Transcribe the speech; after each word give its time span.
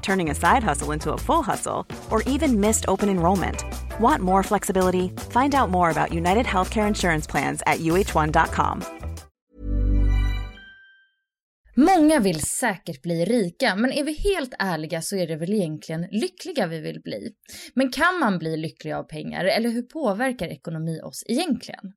turning 0.00 0.30
a 0.30 0.34
side 0.34 0.62
hustle 0.62 0.92
into 0.92 1.12
a 1.12 1.18
full 1.18 1.42
hustle, 1.42 1.86
or 2.10 2.22
even 2.22 2.60
missed 2.60 2.84
open 2.88 3.08
enrollment. 3.08 3.64
Want 4.00 4.22
more 4.22 4.42
flexibility? 4.42 5.08
Find 5.30 5.54
out 5.54 5.70
more 5.70 5.90
about 5.90 6.12
United 6.12 6.46
Healthcare 6.46 6.86
Insurance 6.86 7.26
Plans 7.26 7.62
at 7.66 7.80
uh1.com. 7.80 8.84
Många 11.76 12.20
vill 12.20 12.40
säkert 12.40 13.02
bli 13.02 13.24
rika, 13.24 13.76
men 13.76 13.92
är 13.92 14.04
vi 14.04 14.12
helt 14.12 14.54
ärliga 14.58 15.02
så 15.02 15.16
är 15.16 15.26
det 15.26 15.36
väl 15.36 15.52
egentligen 15.52 16.06
lyckliga 16.10 16.66
vi 16.66 16.80
vill 16.80 17.00
bli. 17.00 17.32
Men 17.74 17.90
kan 17.90 18.18
man 18.20 18.38
bli 18.38 18.56
lycklig 18.56 18.92
av 18.92 19.02
pengar 19.02 19.44
eller 19.44 19.70
hur 19.70 19.82
påverkar 19.82 20.48
ekonomi 20.48 21.00
oss 21.00 21.24
egentligen? 21.26 21.92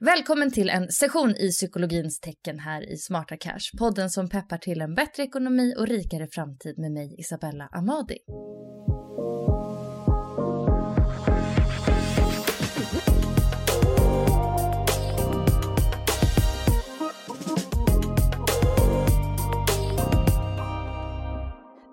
Välkommen 0.00 0.50
till 0.50 0.70
en 0.70 0.92
session 0.92 1.30
i 1.36 1.50
psykologins 1.50 2.20
tecken 2.20 2.58
här 2.58 2.92
i 2.92 2.96
Smarta 2.96 3.36
Cash, 3.36 3.78
podden 3.78 4.10
som 4.10 4.28
peppar 4.28 4.58
till 4.58 4.80
en 4.80 4.94
bättre 4.94 5.22
ekonomi 5.22 5.74
och 5.78 5.86
rikare 5.86 6.26
framtid 6.26 6.78
med 6.78 6.92
mig 6.92 7.14
Isabella 7.18 7.68
Amadi. 7.72 8.18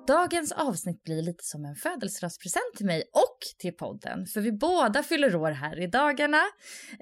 Dagens 0.07 0.51
avsnitt 0.51 1.03
blir 1.03 1.21
lite 1.21 1.43
som 1.43 1.65
en 1.65 1.75
födelsedagspresent 1.75 2.73
till 2.77 2.85
mig 2.85 3.03
och 3.35 3.57
till 3.59 3.73
podden. 3.73 4.25
För 4.25 4.41
vi 4.41 4.51
båda 4.51 5.03
fyller 5.03 5.35
år 5.35 5.51
här 5.51 5.79
i 5.81 5.87
dagarna. 5.87 6.41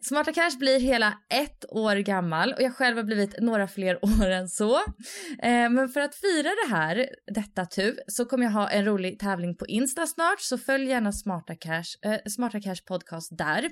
Smarta 0.02 0.34
Cash 0.34 0.58
blir 0.60 0.80
hela 0.80 1.14
ett 1.30 1.66
år 1.70 1.96
gammal 1.96 2.54
och 2.54 2.62
jag 2.62 2.76
själv 2.76 2.98
har 2.98 3.04
blivit 3.04 3.36
några 3.40 3.68
fler 3.68 4.06
år 4.22 4.30
än 4.30 4.50
så. 4.50 4.76
Eh, 5.44 5.70
men 5.70 5.90
för 5.90 6.00
att 6.00 6.16
fira 6.16 6.50
det 6.66 6.76
här, 6.76 7.10
detta 7.34 7.66
tu, 7.66 7.98
så 8.08 8.26
kommer 8.26 8.44
jag 8.44 8.52
ha 8.52 8.70
en 8.70 8.86
rolig 8.86 9.20
tävling 9.20 9.56
på 9.56 9.68
Insta 9.68 10.08
snart. 10.08 10.42
Så 10.42 10.58
följ 10.58 10.90
gärna 10.90 11.12
Smarta 11.12 11.56
Cash, 11.56 11.84
eh, 12.06 12.20
Smarta 12.30 12.62
Cash 12.62 12.86
podcast 12.88 13.38
där. 13.38 13.70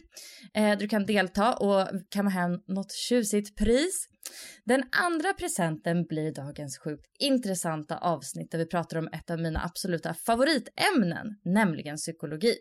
Eh, 0.53 0.78
du 0.78 0.88
kan 0.88 1.05
delta 1.05 1.53
och 1.53 1.88
kamma 2.09 2.29
hem 2.29 2.51
något 2.67 2.91
tjusigt 2.91 3.57
pris. 3.57 4.10
Den 4.66 4.84
andra 4.92 5.34
presenten 5.34 6.06
blir 6.06 6.34
dagens 6.34 6.78
sjukt 6.78 7.06
intressanta 7.20 7.98
avsnitt 7.98 8.52
där 8.52 8.58
vi 8.59 8.66
pratar 8.66 8.98
om 8.98 9.08
ett 9.08 9.30
av 9.30 9.40
mina 9.40 9.64
absoluta 9.64 10.14
favoritämnen, 10.14 11.28
nämligen 11.44 11.98
psykologi. 11.98 12.59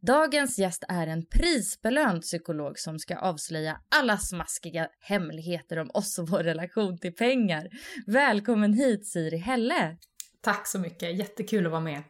Dagens 0.00 0.58
gäst 0.58 0.84
är 0.88 1.06
en 1.06 1.26
prisbelönt 1.26 2.22
psykolog 2.22 2.78
som 2.78 2.98
ska 2.98 3.16
avslöja 3.16 3.80
alla 3.88 4.18
smaskiga 4.18 4.88
hemligheter 5.00 5.78
om 5.78 5.90
oss 5.94 6.18
och 6.18 6.28
vår 6.28 6.42
relation 6.42 6.98
till 6.98 7.14
pengar. 7.14 7.68
Välkommen 8.06 8.72
hit 8.72 9.06
Siri 9.06 9.36
Helle! 9.36 9.96
Tack 10.40 10.66
så 10.66 10.78
mycket, 10.78 11.18
jättekul 11.18 11.66
att 11.66 11.72
vara 11.72 11.80
med. 11.80 12.02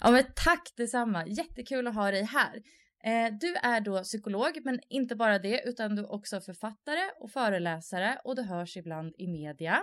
Ja 0.00 0.10
men 0.10 0.24
tack 0.34 0.72
detsamma, 0.76 1.26
jättekul 1.26 1.86
att 1.86 1.94
ha 1.94 2.10
dig 2.10 2.22
här. 2.22 2.62
Eh, 3.04 3.32
du 3.40 3.54
är 3.54 3.80
då 3.80 4.02
psykolog, 4.02 4.60
men 4.64 4.80
inte 4.88 5.16
bara 5.16 5.38
det, 5.38 5.62
utan 5.64 5.96
du 5.96 6.02
är 6.02 6.12
också 6.12 6.40
författare 6.40 7.10
och 7.20 7.30
föreläsare 7.30 8.18
och 8.24 8.36
du 8.36 8.42
hörs 8.42 8.76
ibland 8.76 9.14
i 9.18 9.28
media. 9.28 9.82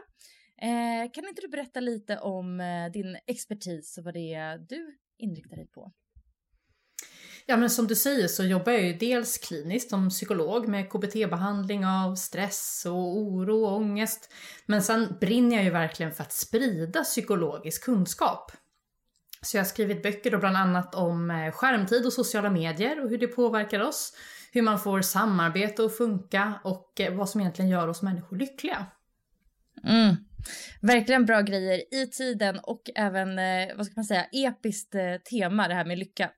Eh, 0.62 1.12
kan 1.12 1.28
inte 1.28 1.42
du 1.42 1.48
berätta 1.48 1.80
lite 1.80 2.18
om 2.18 2.60
eh, 2.60 2.92
din 2.92 3.18
expertis 3.28 3.98
och 3.98 4.04
vad 4.04 4.14
det 4.14 4.34
är 4.34 4.58
du 4.58 4.98
inriktar 5.18 5.56
dig 5.56 5.68
på? 5.68 5.92
Ja, 7.46 7.58
men 7.58 7.70
som 7.70 7.88
du 7.88 7.96
säger 7.96 8.28
så 8.28 8.44
jobbar 8.44 8.72
jag 8.72 8.84
ju 8.84 8.94
dels 8.94 9.38
kliniskt 9.38 9.90
som 9.90 10.10
psykolog 10.10 10.68
med 10.68 10.90
KBT-behandling 10.90 11.86
av 11.86 12.16
stress 12.16 12.86
och 12.86 13.18
oro 13.18 13.66
och 13.66 13.76
ångest. 13.76 14.34
Men 14.66 14.82
sen 14.84 15.18
brinner 15.22 15.56
jag 15.56 15.66
ju 15.66 15.72
verkligen 15.72 16.12
för 16.12 16.24
att 16.24 16.32
sprida 16.32 17.04
psykologisk 17.04 17.84
kunskap. 17.84 18.52
Så 19.42 19.58
jag 19.58 19.64
har 19.64 19.68
skrivit 19.68 20.04
böcker 20.04 20.32
då 20.32 20.38
bland 20.38 20.58
annat 20.58 20.96
om 20.96 21.32
eh, 21.32 21.52
skärmtid 21.52 22.06
och 22.06 22.14
sociala 22.14 22.50
medier 22.50 23.04
och 23.04 23.10
hur 23.10 23.18
det 23.18 23.28
påverkar 23.28 23.80
oss. 23.80 24.14
Hur 24.52 24.62
man 24.62 24.80
får 24.80 25.02
samarbete 25.02 25.86
att 25.86 25.98
funka 25.98 26.54
och 26.64 27.00
eh, 27.00 27.14
vad 27.14 27.30
som 27.30 27.42
egentligen 27.42 27.72
gör 27.72 27.88
oss 27.88 28.02
människor 28.02 28.38
lyckliga. 28.38 28.86
Mm. 29.84 30.16
Verkligen 30.82 31.26
bra 31.26 31.42
grejer 31.42 31.94
i 31.94 32.08
tiden 32.08 32.60
och 32.64 32.82
även, 32.96 33.40
eh, 33.40 33.76
vad 33.78 33.86
ska 33.86 33.94
man 33.96 34.06
säga, 34.06 34.26
episkt 34.32 34.96
tema 35.30 35.68
det 35.68 35.74
här 35.74 35.86
med 35.86 35.98
lycka. 35.98 36.32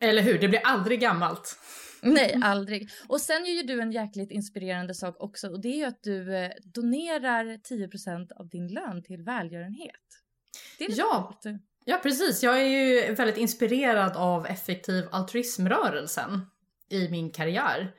Eller 0.00 0.22
hur, 0.22 0.38
det 0.38 0.48
blir 0.48 0.60
aldrig 0.64 1.00
gammalt. 1.00 1.58
Nej, 2.02 2.40
aldrig. 2.44 2.88
Och 3.08 3.20
sen 3.20 3.44
gör 3.44 3.52
ju 3.52 3.62
du 3.62 3.80
en 3.80 3.92
jäkligt 3.92 4.30
inspirerande 4.30 4.94
sak 4.94 5.16
också 5.22 5.48
och 5.48 5.60
det 5.60 5.68
är 5.68 5.76
ju 5.76 5.84
att 5.84 6.02
du 6.02 6.50
donerar 6.64 7.44
10% 7.44 8.32
av 8.32 8.48
din 8.48 8.68
lön 8.68 9.02
till 9.02 9.22
välgörenhet. 9.22 9.90
Det 10.78 10.84
är 10.84 10.98
ja, 10.98 11.38
coolt. 11.42 11.60
Ja, 11.84 12.00
precis. 12.02 12.42
Jag 12.42 12.60
är 12.60 12.64
ju 12.64 13.14
väldigt 13.14 13.36
inspirerad 13.36 14.16
av 14.16 14.46
effektiv 14.46 15.04
altruismrörelsen 15.10 16.46
i 16.90 17.08
min 17.08 17.30
karriär. 17.30 17.92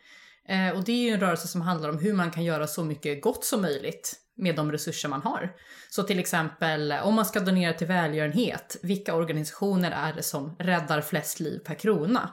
Eh, 0.48 0.78
och 0.78 0.84
det 0.84 0.92
är 0.92 1.02
ju 1.02 1.10
en 1.10 1.20
rörelse 1.20 1.48
som 1.48 1.62
handlar 1.62 1.90
om 1.90 2.00
hur 2.00 2.14
man 2.14 2.32
kan 2.32 2.44
göra 2.44 2.68
så 2.68 2.84
mycket 2.84 3.22
gott 3.22 3.46
som 3.46 3.62
möjligt 3.62 4.16
med 4.38 4.56
de 4.56 4.72
resurser 4.72 5.10
man 5.10 5.22
har. 5.22 5.56
Så 5.90 6.04
till 6.04 6.20
exempel 6.20 6.92
om 6.92 7.16
man 7.16 7.26
ska 7.26 7.40
donera 7.40 7.74
till 7.74 7.88
välgörenhet, 7.88 8.78
vilka 8.82 9.16
organisationer 9.16 9.92
är 9.92 10.14
det 10.14 10.24
som 10.24 10.56
räddar 10.60 11.02
flest 11.02 11.40
liv 11.40 11.60
per 11.60 11.76
krona? 11.76 12.30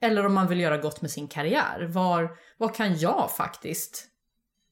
Eller 0.00 0.26
om 0.26 0.34
man 0.34 0.48
vill 0.48 0.60
göra 0.60 0.78
gott 0.78 1.02
med 1.02 1.10
sin 1.10 1.28
karriär, 1.28 1.86
var, 1.88 2.30
var 2.56 2.74
kan 2.74 2.98
jag 2.98 3.30
faktiskt 3.36 4.04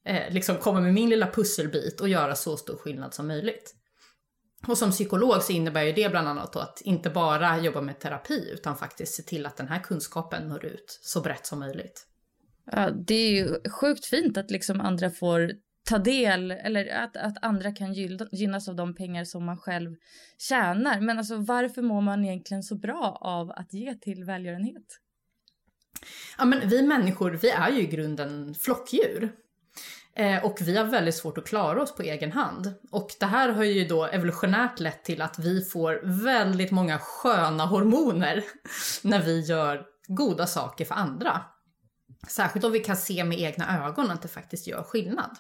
eh, 0.07 0.33
liksom 0.33 0.57
komma 0.57 0.81
med 0.81 0.95
min 0.95 1.11
lilla 1.11 1.27
pusselbit 1.27 2.01
och 2.01 2.09
göra 2.09 2.35
så 2.35 2.57
stor 2.57 2.77
skillnad 2.77 3.15
som 3.15 3.27
möjligt? 3.27 3.75
Och 4.69 4.79
som 4.79 4.91
psykolog 4.91 5.43
så 5.43 5.53
innebär 5.53 5.83
ju 5.83 5.93
det 5.93 6.11
bland 6.11 6.29
annat 6.29 6.57
att 6.57 6.81
inte 6.81 7.11
bara 7.11 7.61
jobba 7.61 7.81
med 7.81 8.01
terapi 8.01 8.51
utan 8.53 8.77
faktiskt 8.77 9.15
se 9.15 9.23
till 9.23 9.47
att 9.47 9.57
den 9.57 9.69
här 9.69 9.79
kunskapen 9.79 10.49
når 10.49 10.65
ut 10.65 10.99
så 11.03 11.21
brett 11.21 11.47
som 11.47 11.59
möjligt. 11.59 12.07
Ja, 12.73 12.91
det 12.91 13.15
är 13.15 13.31
ju 13.31 13.71
sjukt 13.71 14.07
fint 14.07 14.37
att 14.37 14.51
liksom 14.51 14.81
andra 14.81 15.11
får 15.11 15.53
ta 15.89 15.99
del 15.99 16.51
eller 16.51 16.87
att, 16.89 17.17
att 17.17 17.45
andra 17.45 17.73
kan 17.73 17.95
gynnas 18.33 18.69
av 18.69 18.77
de 18.77 18.95
pengar 18.95 19.25
som 19.25 19.45
man 19.45 19.59
själv 19.59 19.91
tjänar. 20.39 21.01
Men 21.01 21.19
alltså 21.19 21.37
varför 21.37 21.83
mår 21.83 22.01
man 22.01 22.25
egentligen 22.25 22.63
så 22.63 22.77
bra 22.79 23.19
av 23.21 23.51
att 23.51 23.73
ge 23.73 23.95
till 23.95 24.25
välgörenhet? 24.25 24.87
Ja, 26.39 26.45
men 26.45 26.69
vi 26.69 26.83
människor, 26.83 27.31
vi 27.31 27.51
är 27.51 27.71
ju 27.71 27.81
i 27.81 27.87
grunden 27.87 28.55
flockdjur. 28.55 29.33
Eh, 30.17 30.45
och 30.45 30.59
vi 30.61 30.77
har 30.77 30.85
väldigt 30.85 31.15
svårt 31.15 31.39
att 31.39 31.47
klara 31.47 31.83
oss 31.83 31.95
på 31.95 32.03
egen 32.03 32.33
hand. 32.33 32.75
Och 32.91 33.11
det 33.21 33.27
här 33.27 33.49
har 33.49 33.65
ju 33.65 33.85
då 33.85 34.05
evolutionärt 34.05 34.81
lett 34.81 35.05
till 35.05 35.23
att 35.23 35.39
vi 35.39 35.65
får 35.65 36.01
väldigt 36.25 36.71
många 36.71 36.99
sköna 36.99 37.67
hormoner 37.67 38.45
när 39.03 39.23
vi 39.23 39.41
gör 39.41 39.87
goda 40.09 40.47
saker 40.47 40.85
för 40.85 40.95
andra. 40.95 41.41
Särskilt 42.29 42.65
om 42.65 42.73
vi 42.73 42.81
kan 42.81 42.97
se 42.97 43.25
med 43.25 43.41
egna 43.41 43.87
ögon 43.87 44.11
att 44.11 44.23
det 44.23 44.29
faktiskt 44.29 44.67
gör 44.67 44.83
skillnad. 44.83 45.37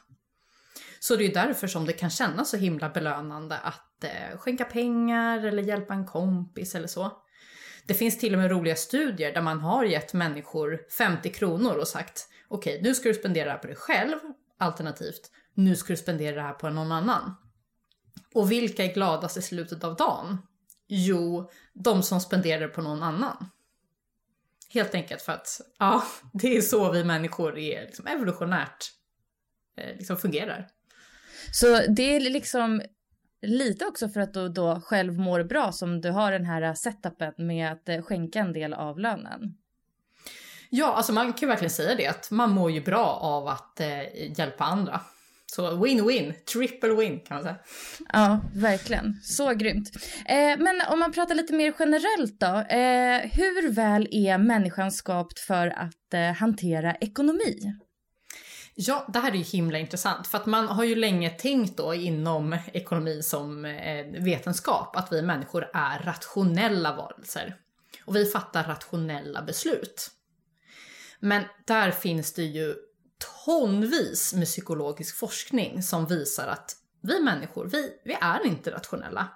Så 1.00 1.16
det 1.16 1.24
är 1.24 1.26
ju 1.26 1.32
därför 1.32 1.66
som 1.66 1.86
det 1.86 1.92
kan 1.92 2.10
kännas 2.10 2.50
så 2.50 2.56
himla 2.56 2.88
belönande 2.88 3.58
att 3.58 4.04
eh, 4.04 4.38
skänka 4.38 4.64
pengar 4.64 5.44
eller 5.44 5.62
hjälpa 5.62 5.94
en 5.94 6.06
kompis 6.06 6.74
eller 6.74 6.88
så. 6.88 7.12
Det 7.86 7.94
finns 7.94 8.18
till 8.18 8.34
och 8.34 8.40
med 8.40 8.50
roliga 8.50 8.76
studier 8.76 9.32
där 9.32 9.42
man 9.42 9.60
har 9.60 9.84
gett 9.84 10.12
människor 10.12 10.80
50 10.98 11.28
kronor 11.28 11.76
och 11.76 11.88
sagt 11.88 12.28
okej, 12.48 12.72
okay, 12.72 12.82
nu 12.82 12.94
ska 12.94 13.08
du 13.08 13.14
spendera 13.14 13.44
det 13.44 13.50
här 13.50 13.58
på 13.58 13.66
dig 13.66 13.76
själv, 13.76 14.18
alternativt 14.64 15.30
nu 15.54 15.76
ska 15.76 15.92
du 15.92 15.96
spendera 15.96 16.36
det 16.36 16.42
här 16.42 16.52
på 16.52 16.70
någon 16.70 16.92
annan. 16.92 17.34
Och 18.34 18.52
vilka 18.52 18.84
är 18.84 18.94
gladast 18.94 19.36
i 19.36 19.42
slutet 19.42 19.84
av 19.84 19.96
dagen? 19.96 20.38
Jo, 20.88 21.50
de 21.72 22.02
som 22.02 22.20
spenderar 22.20 22.60
det 22.60 22.68
på 22.68 22.82
någon 22.82 23.02
annan. 23.02 23.50
Helt 24.68 24.94
enkelt 24.94 25.22
för 25.22 25.32
att, 25.32 25.60
ja, 25.78 26.04
det 26.32 26.56
är 26.56 26.60
så 26.60 26.92
vi 26.92 27.04
människor 27.04 27.58
är 27.58 27.80
liksom 27.80 28.06
evolutionärt 28.06 28.92
eh, 29.76 29.96
liksom 29.96 30.16
fungerar. 30.16 30.68
Så 31.52 31.66
det 31.88 32.16
är 32.16 32.20
liksom 32.20 32.82
lite 33.42 33.86
också 33.86 34.08
för 34.08 34.20
att 34.20 34.34
du 34.34 34.48
då 34.48 34.80
själv 34.80 35.18
mår 35.18 35.42
bra 35.42 35.72
som 35.72 36.00
du 36.00 36.10
har 36.10 36.32
den 36.32 36.44
här 36.44 36.74
setupen 36.74 37.32
med 37.36 37.72
att 37.72 37.88
eh, 37.88 38.02
skänka 38.02 38.38
en 38.38 38.52
del 38.52 38.74
av 38.74 38.98
lönen. 38.98 39.56
Ja, 40.76 40.94
alltså 40.94 41.12
man 41.12 41.32
kan 41.32 41.40
ju 41.40 41.46
verkligen 41.46 41.70
säga 41.70 41.94
det 41.94 42.06
att 42.06 42.30
man 42.30 42.50
mår 42.50 42.70
ju 42.70 42.80
bra 42.80 43.06
av 43.06 43.48
att 43.48 43.80
eh, 43.80 44.38
hjälpa 44.38 44.64
andra. 44.64 45.00
Så 45.46 45.70
win-win, 45.70 46.32
triple 46.52 46.94
win 46.94 47.20
kan 47.20 47.34
man 47.34 47.44
säga. 47.44 47.56
Ja, 48.12 48.40
verkligen. 48.54 49.20
Så 49.22 49.54
grymt. 49.54 49.90
Eh, 50.26 50.58
men 50.58 50.80
om 50.90 50.98
man 50.98 51.12
pratar 51.12 51.34
lite 51.34 51.52
mer 51.52 51.74
generellt 51.78 52.40
då. 52.40 52.76
Eh, 52.76 53.20
hur 53.32 53.72
väl 53.72 54.08
är 54.10 54.38
människan 54.38 54.92
skapt 54.92 55.38
för 55.38 55.66
att 55.66 56.14
eh, 56.14 56.32
hantera 56.32 56.94
ekonomi? 56.94 57.74
Ja, 58.74 59.06
det 59.12 59.18
här 59.18 59.32
är 59.32 59.36
ju 59.36 59.42
himla 59.42 59.78
intressant 59.78 60.26
för 60.26 60.38
att 60.38 60.46
man 60.46 60.68
har 60.68 60.84
ju 60.84 60.94
länge 60.94 61.30
tänkt 61.30 61.76
då 61.76 61.94
inom 61.94 62.58
ekonomi 62.72 63.22
som 63.22 63.64
eh, 63.64 64.06
vetenskap 64.06 64.96
att 64.96 65.12
vi 65.12 65.22
människor 65.22 65.70
är 65.74 65.98
rationella 65.98 66.96
varelser. 66.96 67.56
Och 68.04 68.16
vi 68.16 68.26
fattar 68.26 68.64
rationella 68.64 69.42
beslut. 69.42 70.10
Men 71.24 71.44
där 71.64 71.90
finns 71.90 72.32
det 72.32 72.42
ju 72.42 72.74
tonvis 73.44 74.34
med 74.34 74.46
psykologisk 74.46 75.16
forskning 75.16 75.82
som 75.82 76.06
visar 76.06 76.48
att 76.48 76.76
vi 77.00 77.20
människor, 77.20 77.66
vi, 77.66 77.90
vi 78.04 78.16
är 78.20 78.46
inte 78.46 78.70
rationella. 78.70 79.28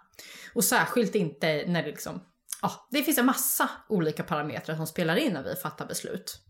Och 0.54 0.64
särskilt 0.64 1.14
inte 1.14 1.64
när 1.66 1.82
det 1.82 1.88
liksom, 1.88 2.20
ja, 2.62 2.88
det 2.90 3.02
finns 3.02 3.18
en 3.18 3.26
massa 3.26 3.70
olika 3.88 4.22
parametrar 4.22 4.76
som 4.76 4.86
spelar 4.86 5.16
in 5.16 5.32
när 5.32 5.42
vi 5.42 5.56
fattar 5.56 5.86
beslut. 5.86 6.40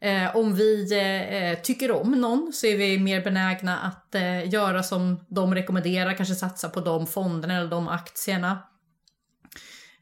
Eh, 0.00 0.36
om 0.36 0.54
vi 0.54 0.92
eh, 0.92 1.62
tycker 1.62 1.90
om 1.90 2.10
någon 2.10 2.52
så 2.52 2.66
är 2.66 2.76
vi 2.76 2.98
mer 2.98 3.24
benägna 3.24 3.78
att 3.78 4.14
eh, 4.14 4.48
göra 4.48 4.82
som 4.82 5.24
de 5.28 5.54
rekommenderar, 5.54 6.16
kanske 6.16 6.34
satsa 6.34 6.68
på 6.68 6.80
de 6.80 7.06
fonderna 7.06 7.56
eller 7.56 7.70
de 7.70 7.88
aktierna. 7.88 8.58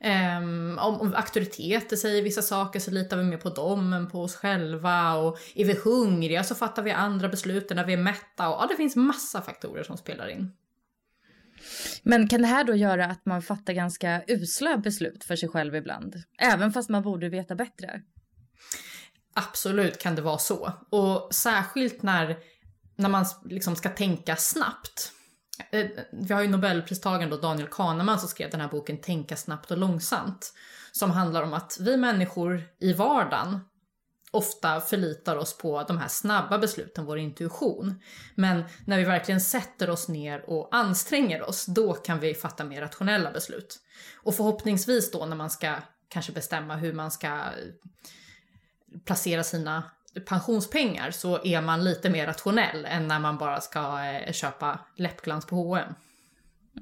Um, 0.01 0.79
om, 0.79 1.01
om 1.01 1.15
auktoriteter 1.15 1.97
säger 1.97 2.23
vissa 2.23 2.43
saker 2.43 2.81
så 2.81 2.91
litar 2.91 3.17
vi 3.17 3.25
mer 3.25 3.37
på 3.37 3.51
dem 3.51 3.93
än 3.93 4.11
på 4.11 4.23
oss 4.23 4.37
själva. 4.37 5.15
Och 5.15 5.39
är 5.55 5.65
vi 5.65 5.79
hungriga 5.85 6.45
så 6.45 6.55
fattar 6.55 6.83
vi 6.83 6.91
andra 6.91 7.29
beslut 7.29 7.71
när 7.71 7.85
vi 7.85 7.93
är 7.93 7.97
mätta. 7.97 8.49
Och, 8.49 8.63
ja, 8.63 8.67
det 8.71 8.77
finns 8.77 8.97
massa 8.97 9.43
faktorer 9.43 9.83
som 9.83 9.97
spelar 9.97 10.29
in. 10.29 10.53
Men 12.03 12.29
kan 12.29 12.43
det 12.43 12.49
här 12.49 12.65
då 12.65 12.75
göra 12.75 13.07
att 13.07 13.27
man 13.27 13.43
fattar 13.43 13.73
ganska 13.73 14.23
usla 14.27 14.77
beslut 14.77 15.25
för 15.25 15.37
sig 15.37 15.49
själv 15.49 15.75
ibland? 15.75 16.23
Även 16.39 16.73
fast 16.73 16.91
man 16.91 17.03
borde 17.03 17.29
veta 17.29 17.55
bättre? 17.55 18.03
Absolut 19.35 19.99
kan 19.99 20.15
det 20.15 20.23
vara 20.23 20.39
så. 20.39 20.73
Och 20.91 21.35
särskilt 21.35 22.03
när, 22.03 22.37
när 22.97 23.09
man 23.09 23.25
liksom 23.45 23.77
ska 23.77 23.89
tänka 23.89 24.37
snabbt. 24.37 25.13
Eh, 25.71 25.87
vi 26.13 26.35
har 26.35 26.43
ju 26.43 26.49
nobelpristagaren 26.49 27.31
då 27.31 27.37
Daniel 27.37 27.69
Kahneman 27.69 28.19
som 28.19 28.29
skrev 28.29 28.51
den 28.51 28.61
här 28.61 28.69
boken 28.69 29.01
Tänka 29.01 29.37
snabbt 29.37 29.71
och 29.71 29.79
långsamt. 29.79 30.55
Som 30.93 31.11
handlar 31.11 31.43
om 31.43 31.55
att 31.55 31.77
vi 31.81 31.97
människor 31.97 32.63
i 32.79 32.93
vardagen 32.93 33.61
ofta 34.31 34.81
förlitar 34.81 35.37
oss 35.37 35.59
på 35.59 35.83
de 35.83 35.99
här 35.99 36.09
snabba 36.09 36.59
besluten, 36.59 37.05
vår 37.05 37.19
intuition. 37.19 38.01
Men 38.35 38.65
när 38.85 38.99
vi 38.99 39.05
verkligen 39.05 39.41
sätter 39.41 39.91
oss 39.91 40.09
ner 40.09 40.51
och 40.51 40.69
anstränger 40.75 41.43
oss, 41.43 41.67
då 41.67 41.93
kan 41.93 42.21
vi 42.21 42.35
fatta 42.35 42.65
mer 42.65 42.81
rationella 42.81 43.31
beslut. 43.31 43.79
Och 44.23 44.35
förhoppningsvis 44.35 45.11
då 45.11 45.27
när 45.27 45.37
man 45.37 45.51
ska 45.51 45.77
kanske 46.09 46.33
bestämma 46.33 46.77
hur 46.77 46.93
man 46.93 47.11
ska 47.11 47.27
eh, 47.27 47.43
placera 49.05 49.45
sina 49.45 49.83
pensionspengar 50.21 51.11
så 51.11 51.45
är 51.45 51.61
man 51.61 51.85
lite 51.85 52.11
mer 52.11 52.27
rationell 52.27 52.85
än 52.85 53.09
när 53.09 53.19
man 53.19 53.39
bara 53.39 53.61
ska 53.61 54.05
eh, 54.05 54.33
köpa 54.33 54.79
läppglans 54.97 55.47
på 55.47 55.57
H&M. 55.57 55.95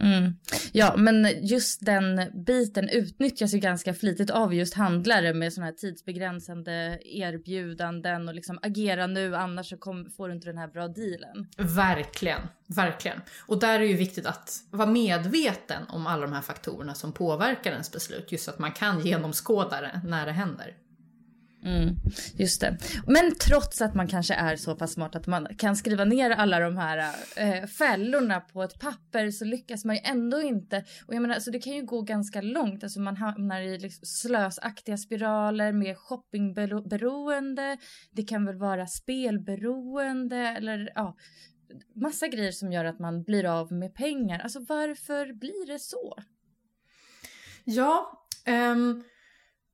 Mm. 0.01 0.35
Ja, 0.73 0.95
men 0.97 1.47
just 1.47 1.87
den 1.87 2.21
biten 2.47 2.89
utnyttjas 2.89 3.55
ju 3.55 3.59
ganska 3.59 3.95
flitigt 3.95 4.31
av 4.31 4.55
just 4.55 4.75
handlare 4.75 5.35
med 5.35 5.53
sådana 5.53 5.67
här 5.67 5.73
tidsbegränsande 5.73 6.99
erbjudanden 7.05 8.29
och 8.29 8.35
liksom 8.35 8.59
agera 8.63 9.07
nu 9.07 9.37
annars 9.37 9.69
så 9.69 9.77
kom, 9.77 10.11
får 10.17 10.29
du 10.29 10.35
inte 10.35 10.47
den 10.47 10.59
här 10.59 10.69
bra 10.69 10.89
dealen. 10.89 11.47
Verkligen, 11.57 12.41
verkligen. 12.67 13.21
Och 13.47 13.59
där 13.59 13.75
är 13.75 13.79
det 13.79 13.87
ju 13.87 13.97
viktigt 13.97 14.27
att 14.27 14.63
vara 14.71 14.91
medveten 14.91 15.83
om 15.89 16.07
alla 16.07 16.23
de 16.23 16.33
här 16.33 16.43
faktorerna 16.43 16.95
som 16.95 17.13
påverkar 17.13 17.73
ens 17.73 17.93
beslut. 17.93 18.33
Just 18.33 18.49
att 18.49 18.59
man 18.59 18.73
kan 18.73 19.01
genomskåda 19.01 19.81
det 19.81 20.01
när 20.05 20.27
det 20.27 20.33
händer. 20.33 20.77
Mm, 21.65 21.97
just 22.37 22.61
det. 22.61 22.79
Men 23.07 23.35
trots 23.35 23.81
att 23.83 23.95
man 23.95 24.09
kanske 24.09 24.35
är 24.35 24.57
så 24.57 24.75
pass 24.75 24.93
smart 24.93 25.17
att 25.17 25.27
man 25.27 25.47
kan 25.59 25.77
skriva 25.77 26.05
ner 26.05 26.31
alla 26.31 26.59
de 26.59 26.77
här 26.77 27.15
äh, 27.37 27.67
fällorna 27.67 28.41
på 28.41 28.63
ett 28.63 28.81
papper 28.81 29.31
så 29.31 29.45
lyckas 29.45 29.85
man 29.85 29.97
ju 29.97 30.01
ändå 30.05 30.41
inte. 30.41 30.85
Och 31.07 31.15
jag 31.15 31.23
menar, 31.23 31.35
alltså 31.35 31.51
det 31.51 31.59
kan 31.59 31.73
ju 31.73 31.83
gå 31.83 32.03
ganska 32.03 32.41
långt. 32.41 32.83
Alltså 32.83 33.01
man 33.01 33.17
hamnar 33.17 33.61
i 33.61 33.79
liksom 33.79 34.07
slösaktiga 34.07 34.97
spiraler 34.97 35.73
med 35.73 35.99
shoppingberoende. 35.99 37.79
Det 38.11 38.23
kan 38.23 38.45
väl 38.47 38.57
vara 38.57 38.87
spelberoende 38.87 40.37
eller 40.37 40.93
ja, 40.95 41.17
massa 41.95 42.29
grejer 42.29 42.53
som 42.53 42.73
gör 42.73 42.85
att 42.85 42.99
man 42.99 43.23
blir 43.23 43.45
av 43.45 43.73
med 43.73 43.95
pengar. 43.95 44.39
Alltså 44.39 44.61
varför 44.69 45.33
blir 45.33 45.67
det 45.67 45.79
så? 45.79 46.15
Ja, 47.65 48.27
um 48.47 49.05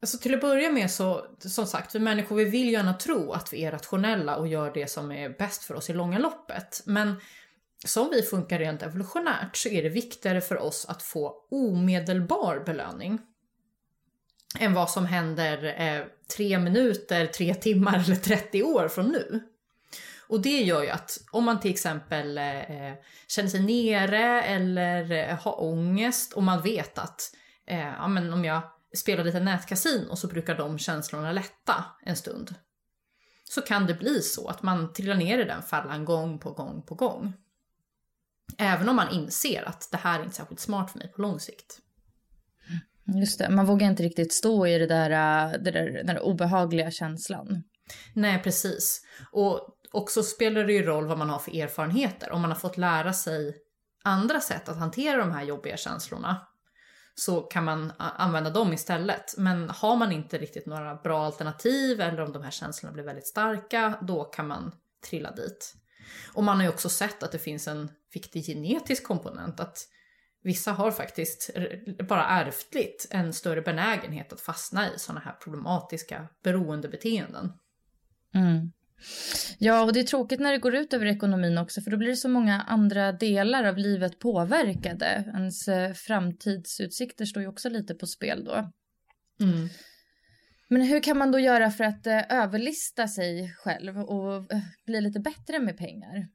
Alltså 0.03 0.19
till 0.19 0.35
att 0.35 0.41
börja 0.41 0.73
med 0.73 0.91
så, 0.91 1.27
som 1.39 1.67
sagt, 1.67 1.95
vi 1.95 1.99
människor 1.99 2.37
vi 2.37 2.45
vill 2.45 2.73
gärna 2.73 2.95
tro 2.95 3.33
att 3.33 3.53
vi 3.53 3.65
är 3.65 3.71
rationella 3.71 4.37
och 4.37 4.49
gör 4.49 4.71
det 4.75 4.91
som 4.91 5.13
är 5.13 5.29
bäst 5.29 5.65
för 5.65 5.75
oss 5.75 5.91
i 5.91 5.93
långa 5.93 6.19
loppet. 6.19 6.83
Men 6.85 7.15
som 7.85 8.11
vi 8.11 8.23
funkar 8.23 8.59
rent 8.59 8.83
evolutionärt 8.83 9.57
så 9.57 9.69
är 9.69 9.83
det 9.83 9.89
viktigare 9.89 10.41
för 10.41 10.59
oss 10.59 10.87
att 10.89 11.03
få 11.03 11.35
omedelbar 11.51 12.63
belöning 12.67 13.19
än 14.59 14.75
vad 14.75 14.91
som 14.91 15.07
händer 15.07 15.65
eh, 15.81 16.05
tre 16.37 16.59
minuter, 16.59 17.27
tre 17.27 17.55
timmar 17.55 18.05
eller 18.05 18.17
30 18.17 18.63
år 18.63 18.89
från 18.89 19.09
nu. 19.09 19.41
Och 20.29 20.41
det 20.41 20.61
gör 20.61 20.83
ju 20.83 20.89
att 20.89 21.19
om 21.31 21.45
man 21.45 21.61
till 21.61 21.71
exempel 21.71 22.39
eh, 22.39 22.93
känner 23.29 23.49
sig 23.49 23.61
nere 23.61 24.43
eller 24.43 25.13
eh, 25.13 25.39
har 25.39 25.63
ångest 25.63 26.33
och 26.33 26.43
man 26.43 26.63
vet 26.63 26.99
att 26.99 27.35
eh, 27.67 27.79
ja, 27.79 28.09
men 28.09 28.33
om 28.33 28.45
jag 28.45 28.63
spelar 28.97 29.25
lite 29.25 29.41
nätkasin 29.41 30.09
och 30.09 30.19
så 30.19 30.27
brukar 30.27 30.57
de 30.57 30.79
känslorna 30.79 31.33
lätta 31.33 31.85
en 32.03 32.17
stund. 32.17 32.55
Så 33.45 33.63
kan 33.63 33.87
det 33.87 33.95
bli 33.95 34.23
så 34.23 34.49
att 34.49 34.63
man 34.63 34.93
trillar 34.93 35.15
ner 35.15 35.39
i 35.39 35.45
den 35.45 35.63
fällan 35.63 36.05
gång 36.05 36.39
på 36.39 36.51
gång 36.51 36.83
på 36.83 36.95
gång. 36.95 37.33
Även 38.59 38.89
om 38.89 38.97
man 38.97 39.11
inser 39.11 39.69
att 39.69 39.89
det 39.91 39.97
här 39.97 40.21
är 40.21 40.25
inte 40.25 40.37
särskilt 40.37 40.61
smart 40.61 40.91
för 40.91 40.99
mig 40.99 41.09
på 41.09 41.23
lång 41.23 41.41
sikt. 41.41 41.79
Just 43.15 43.39
det, 43.39 43.51
man 43.51 43.67
vågar 43.67 43.87
inte 43.87 44.03
riktigt 44.03 44.33
stå 44.33 44.67
i 44.67 44.79
det 44.79 44.87
där, 44.87 45.11
det 45.59 45.71
där, 45.71 45.91
den 45.91 46.07
där 46.07 46.23
obehagliga 46.23 46.91
känslan. 46.91 47.63
Nej, 48.15 48.43
precis. 48.43 49.01
Och 49.33 49.69
också 49.93 50.23
spelar 50.23 50.65
det 50.65 50.73
ju 50.73 50.83
roll 50.83 51.07
vad 51.07 51.19
man 51.19 51.31
har 51.31 51.39
för 51.39 51.63
erfarenheter. 51.63 52.33
Om 52.33 52.41
man 52.41 52.51
har 52.51 52.59
fått 52.59 52.77
lära 52.77 53.13
sig 53.13 53.57
andra 54.05 54.41
sätt 54.41 54.69
att 54.69 54.79
hantera 54.79 55.17
de 55.17 55.33
här 55.33 55.45
jobbiga 55.45 55.77
känslorna 55.77 56.48
så 57.19 57.41
kan 57.41 57.65
man 57.65 57.93
använda 57.99 58.51
dem 58.51 58.73
istället. 58.73 59.35
Men 59.39 59.71
har 59.71 59.97
man 59.97 60.13
inte 60.13 60.39
riktigt 60.39 60.67
några 60.67 60.95
bra 60.95 61.25
alternativ 61.25 62.01
eller 62.01 62.21
om 62.21 62.33
de 62.33 62.43
här 62.43 62.51
känslorna 62.51 62.93
blir 62.93 63.05
väldigt 63.05 63.27
starka, 63.27 63.99
då 64.03 64.25
kan 64.25 64.47
man 64.47 64.73
trilla 65.09 65.31
dit. 65.31 65.75
Och 66.33 66.45
man 66.45 66.57
har 66.57 66.63
ju 66.63 66.69
också 66.69 66.89
sett 66.89 67.23
att 67.23 67.33
det 67.33 67.39
finns 67.39 67.69
en 67.69 67.91
viktig 68.15 68.47
genetisk 68.47 69.05
komponent. 69.05 69.61
Att 69.61 69.79
vissa 70.43 70.73
har 70.73 70.91
faktiskt 70.91 71.51
bara 72.09 72.25
ärftligt 72.25 73.07
en 73.11 73.33
större 73.33 73.63
benägenhet 73.63 74.33
att 74.33 74.41
fastna 74.41 74.95
i 74.95 74.99
sådana 74.99 75.21
här 75.21 75.33
problematiska 75.33 76.29
beroendebeteenden. 76.43 77.53
Mm. 78.35 78.73
Ja, 79.59 79.83
och 79.83 79.93
det 79.93 80.01
är 80.01 80.05
tråkigt 80.05 80.41
när 80.41 80.53
det 80.53 80.59
går 80.59 80.75
ut 80.75 80.93
över 80.93 81.07
ekonomin 81.07 81.59
också 81.59 81.81
för 81.81 81.91
då 81.91 81.97
blir 81.97 82.09
det 82.09 82.17
så 82.17 82.29
många 82.29 82.63
andra 82.63 83.13
delar 83.13 83.65
av 83.65 83.77
livet 83.77 84.19
påverkade. 84.19 85.25
Ens 85.35 85.69
eh, 85.69 85.93
framtidsutsikter 85.93 87.25
står 87.25 87.43
ju 87.43 87.49
också 87.49 87.69
lite 87.69 87.95
på 87.95 88.07
spel 88.07 88.45
då. 88.45 88.73
Mm. 89.41 89.69
Men 90.69 90.83
hur 90.83 91.03
kan 91.03 91.19
man 91.19 91.33
då 91.33 91.39
göra 91.39 91.71
för 91.71 91.85
att 91.85 92.07
eh, 92.07 92.21
överlista 92.29 93.09
sig 93.09 93.55
själv 93.59 93.99
och 93.99 94.53
eh, 94.53 94.61
bli 94.87 95.01
lite 95.01 95.21
bättre 95.21 95.59
med 95.59 95.79
pengar? 95.79 96.29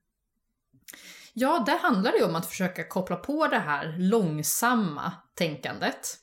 Ja, 1.34 1.64
där 1.66 1.78
handlar 1.78 2.12
det 2.12 2.18
ju 2.18 2.24
om 2.24 2.36
att 2.36 2.46
försöka 2.46 2.88
koppla 2.88 3.16
på 3.16 3.48
det 3.48 3.60
här 3.60 3.96
långsamma 3.98 5.14
tänkandet. 5.36 6.18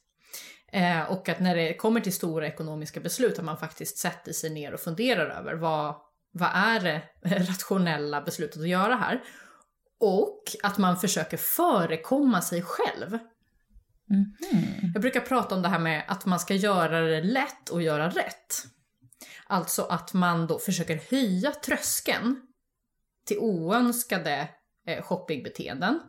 Eh, 0.73 1.03
och 1.11 1.29
att 1.29 1.41
när 1.41 1.57
det 1.57 1.75
kommer 1.75 2.01
till 2.01 2.13
stora 2.13 2.47
ekonomiska 2.47 3.01
beslut 3.01 3.39
att 3.39 3.45
man 3.45 3.59
faktiskt 3.59 3.99
sätter 3.99 4.33
sig 4.33 4.51
ner 4.51 4.75
och 4.75 4.81
funderar 4.81 5.31
över 5.31 5.55
vad, 5.55 5.95
vad 6.33 6.51
är 6.55 6.81
det 6.81 7.03
rationella 7.23 8.21
beslutet 8.21 8.61
att 8.61 8.69
göra 8.69 8.95
här? 8.95 9.23
Och 10.01 10.43
att 10.63 10.79
man 10.79 10.97
försöker 10.97 11.37
förekomma 11.37 12.41
sig 12.43 12.63
själv. 12.63 13.19
Mm. 14.11 14.33
Jag 14.95 15.03
brukar 15.03 15.21
prata 15.21 15.55
om 15.55 15.63
det 15.63 15.69
här 15.69 15.79
med 15.79 16.05
att 16.09 16.27
man 16.27 16.41
ska 16.41 16.55
göra 16.55 17.01
det 17.01 17.23
lätt 17.23 17.69
och 17.69 17.83
göra 17.83 18.09
rätt. 18.09 18.65
Alltså 19.47 19.83
att 19.83 20.15
man 20.15 20.47
då 20.47 20.59
försöker 20.59 21.01
höja 21.11 21.51
tröskeln 21.51 22.41
till 23.27 23.39
oönskade 23.39 24.49
eh, 24.87 25.03
shoppingbeteenden. 25.03 26.01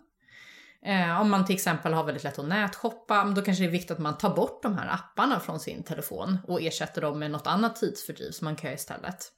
Eh, 0.86 1.22
om 1.22 1.30
man 1.30 1.46
till 1.46 1.56
exempel 1.56 1.94
har 1.94 2.04
väldigt 2.04 2.24
lätt 2.24 2.40
att 2.40 2.48
nätshoppa, 2.48 3.24
då 3.24 3.42
kanske 3.42 3.64
det 3.64 3.70
är 3.70 3.72
viktigt 3.72 3.92
att 3.92 4.00
man 4.00 4.18
tar 4.18 4.36
bort 4.36 4.64
de 4.64 4.78
här 4.78 4.94
apparna 4.94 5.40
från 5.40 5.60
sin 5.60 5.84
telefon 5.84 6.38
och 6.48 6.62
ersätter 6.62 7.02
dem 7.02 7.20
med 7.20 7.32
något 7.32 7.48
annat 7.48 7.76
tidsfördriv 7.76 8.32
som 8.32 8.46
man 8.46 8.56
kan 8.56 8.68
göra 8.68 8.76
istället. 8.76 9.32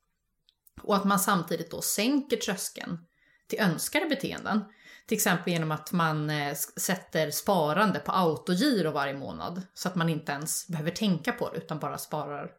Och 0.82 0.96
att 0.96 1.06
man 1.06 1.20
samtidigt 1.20 1.72
då 1.72 1.82
sänker 1.82 2.38
tröskeln 2.38 3.06
till 3.48 3.60
önskade 3.60 4.06
beteenden. 4.06 4.66
Till 5.08 5.16
exempel 5.16 5.54
genom 5.54 5.72
att 5.72 5.92
man 5.92 6.30
eh, 6.30 6.54
sätter 6.78 7.32
sparande 7.32 8.00
på 8.00 8.12
autogiro 8.12 8.92
varje 8.92 9.14
månad 9.14 9.62
så 9.74 9.88
att 9.88 9.96
man 9.96 10.10
inte 10.10 10.32
ens 10.32 10.68
behöver 10.68 10.92
tänka 10.92 11.32
på 11.32 11.50
det 11.50 11.58
utan 11.58 11.80
bara 11.80 11.98
sparar 11.98 12.52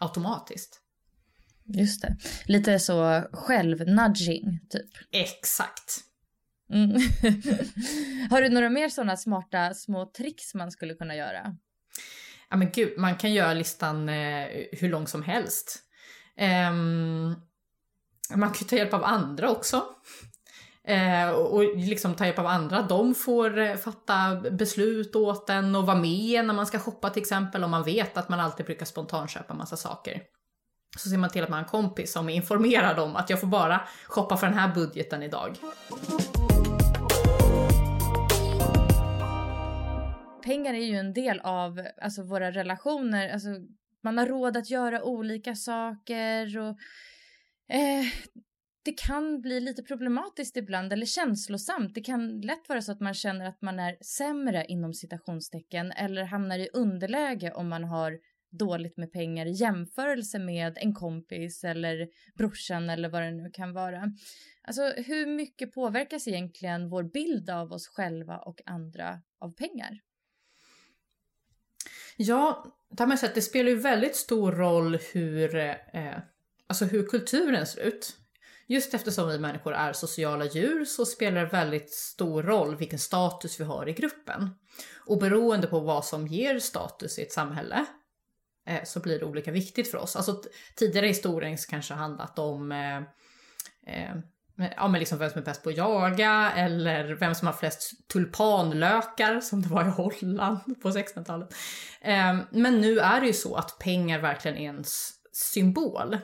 automatiskt. 0.00 0.80
Just 1.64 2.02
det. 2.02 2.16
Lite 2.46 2.78
så 2.78 3.22
själv-nudging, 3.32 4.60
typ. 4.70 4.90
Exakt. 5.12 6.00
Mm. 6.70 6.90
Har 8.30 8.42
du 8.42 8.48
några 8.48 8.70
mer 8.70 8.88
sådana 8.88 9.16
smarta 9.16 9.74
små 9.74 10.06
tricks 10.06 10.54
man 10.54 10.70
skulle 10.70 10.94
kunna 10.94 11.16
göra? 11.16 11.56
Ja 12.50 12.56
men 12.56 12.70
gud, 12.70 12.98
man 12.98 13.16
kan 13.16 13.32
göra 13.32 13.54
listan 13.54 14.08
eh, 14.08 14.48
hur 14.72 14.88
lång 14.88 15.06
som 15.06 15.22
helst. 15.22 15.80
Ehm, 16.36 17.34
man 18.34 18.52
kan 18.52 18.68
ta 18.68 18.76
hjälp 18.76 18.94
av 18.94 19.04
andra 19.04 19.50
också. 19.50 19.82
Eh, 20.86 21.30
och 21.30 21.76
liksom 21.76 22.14
ta 22.14 22.26
hjälp 22.26 22.38
av 22.38 22.46
andra. 22.46 22.82
De 22.82 23.14
får 23.14 23.58
eh, 23.58 23.76
fatta 23.76 24.40
beslut 24.50 25.16
åt 25.16 25.50
en 25.50 25.76
och 25.76 25.86
vara 25.86 25.96
med 25.96 26.44
när 26.44 26.54
man 26.54 26.66
ska 26.66 26.78
shoppa 26.78 27.10
till 27.10 27.22
exempel. 27.22 27.64
Om 27.64 27.70
man 27.70 27.82
vet 27.82 28.16
att 28.16 28.28
man 28.28 28.40
alltid 28.40 28.66
brukar 28.66 28.86
spontanköpa 28.86 29.54
massa 29.54 29.76
saker. 29.76 30.22
Så 30.96 31.08
ser 31.08 31.18
man 31.18 31.30
till 31.30 31.42
att 31.42 31.48
man 31.48 31.56
har 31.56 31.64
en 31.64 31.70
kompis 31.70 32.12
som 32.12 32.28
informerar 32.28 32.94
dem 32.94 33.10
om 33.10 33.16
att 33.16 33.30
jag 33.30 33.40
får 33.40 33.46
bara 33.46 33.80
shoppa 34.06 34.36
för 34.36 34.46
den 34.46 34.58
här 34.58 34.74
budgeten 34.74 35.22
idag. 35.22 35.56
Pengar 40.44 40.74
är 40.74 40.84
ju 40.84 40.96
en 40.96 41.12
del 41.12 41.40
av 41.40 41.86
alltså, 42.02 42.22
våra 42.22 42.50
relationer. 42.50 43.32
Alltså, 43.32 43.48
man 44.04 44.18
har 44.18 44.26
råd 44.26 44.56
att 44.56 44.70
göra 44.70 45.02
olika 45.02 45.54
saker 45.54 46.58
och 46.58 46.78
eh, 47.74 48.06
det 48.84 48.92
kan 48.92 49.40
bli 49.40 49.60
lite 49.60 49.82
problematiskt 49.82 50.56
ibland 50.56 50.92
eller 50.92 51.06
känslosamt. 51.06 51.94
Det 51.94 52.00
kan 52.00 52.40
lätt 52.40 52.68
vara 52.68 52.82
så 52.82 52.92
att 52.92 53.00
man 53.00 53.14
känner 53.14 53.46
att 53.46 53.62
man 53.62 53.78
är 53.78 53.96
sämre 54.00 54.64
inom 54.68 54.94
citationstecken 54.94 55.92
eller 55.92 56.24
hamnar 56.24 56.58
i 56.58 56.68
underläge 56.72 57.52
om 57.52 57.68
man 57.68 57.84
har 57.84 58.18
dåligt 58.58 58.96
med 58.96 59.12
pengar 59.12 59.46
i 59.46 59.52
jämförelse 59.52 60.38
med 60.38 60.78
en 60.80 60.94
kompis 60.94 61.64
eller 61.64 62.08
brorsan 62.34 62.90
eller 62.90 63.08
vad 63.08 63.22
det 63.22 63.30
nu 63.30 63.50
kan 63.50 63.72
vara. 63.72 64.12
Alltså 64.62 64.82
hur 64.82 65.26
mycket 65.26 65.72
påverkas 65.72 66.28
egentligen 66.28 66.88
vår 66.88 67.02
bild 67.02 67.50
av 67.50 67.72
oss 67.72 67.88
själva 67.88 68.38
och 68.38 68.60
andra 68.66 69.20
av 69.40 69.54
pengar? 69.54 70.00
Ja, 72.16 72.64
det 72.90 73.02
har 73.02 73.08
man 73.08 73.18
sett, 73.18 73.34
det 73.34 73.42
spelar 73.42 73.70
ju 73.70 73.76
väldigt 73.76 74.16
stor 74.16 74.52
roll 74.52 74.98
hur, 75.12 75.56
eh, 75.56 76.18
alltså 76.66 76.84
hur 76.84 77.06
kulturen 77.06 77.66
ser 77.66 77.80
ut. 77.80 78.16
Just 78.66 78.94
eftersom 78.94 79.28
vi 79.28 79.38
människor 79.38 79.74
är 79.74 79.92
sociala 79.92 80.44
djur 80.44 80.84
så 80.84 81.06
spelar 81.06 81.40
det 81.40 81.46
väldigt 81.46 81.90
stor 81.90 82.42
roll 82.42 82.76
vilken 82.76 82.98
status 82.98 83.60
vi 83.60 83.64
har 83.64 83.88
i 83.88 83.92
gruppen. 83.92 84.50
Och 85.06 85.18
beroende 85.18 85.66
på 85.66 85.80
vad 85.80 86.04
som 86.04 86.26
ger 86.26 86.58
status 86.58 87.18
i 87.18 87.22
ett 87.22 87.32
samhälle 87.32 87.86
eh, 88.66 88.84
så 88.84 89.00
blir 89.00 89.18
det 89.18 89.24
olika 89.24 89.50
viktigt 89.50 89.90
för 89.90 89.98
oss. 89.98 90.16
Alltså 90.16 90.42
tidigare 90.76 91.06
i 91.06 91.08
historien 91.08 91.56
kanske 91.68 91.94
handlat 91.94 92.38
om 92.38 92.72
eh, 92.72 92.96
eh, 93.86 94.16
ja, 94.56 94.88
men 94.88 94.98
liksom 94.98 95.18
vem 95.18 95.30
som 95.30 95.40
är 95.40 95.44
bäst 95.44 95.62
på 95.62 95.70
att 95.70 95.76
jaga 95.76 96.52
eller 96.56 97.14
vem 97.14 97.34
som 97.34 97.46
har 97.46 97.54
flest 97.54 98.08
tulpanlökar 98.08 99.40
som 99.40 99.62
det 99.62 99.68
var 99.68 99.84
i 99.84 99.90
Holland 99.90 100.82
på 100.82 100.90
1600-talet. 100.90 101.54
Ehm, 102.00 102.40
men 102.50 102.80
nu 102.80 102.98
är 102.98 103.20
det 103.20 103.26
ju 103.26 103.32
så 103.32 103.54
att 103.54 103.78
pengar 103.78 104.18
verkligen 104.18 104.56
är 104.56 104.68
en 104.68 104.84
symbol 105.32 106.18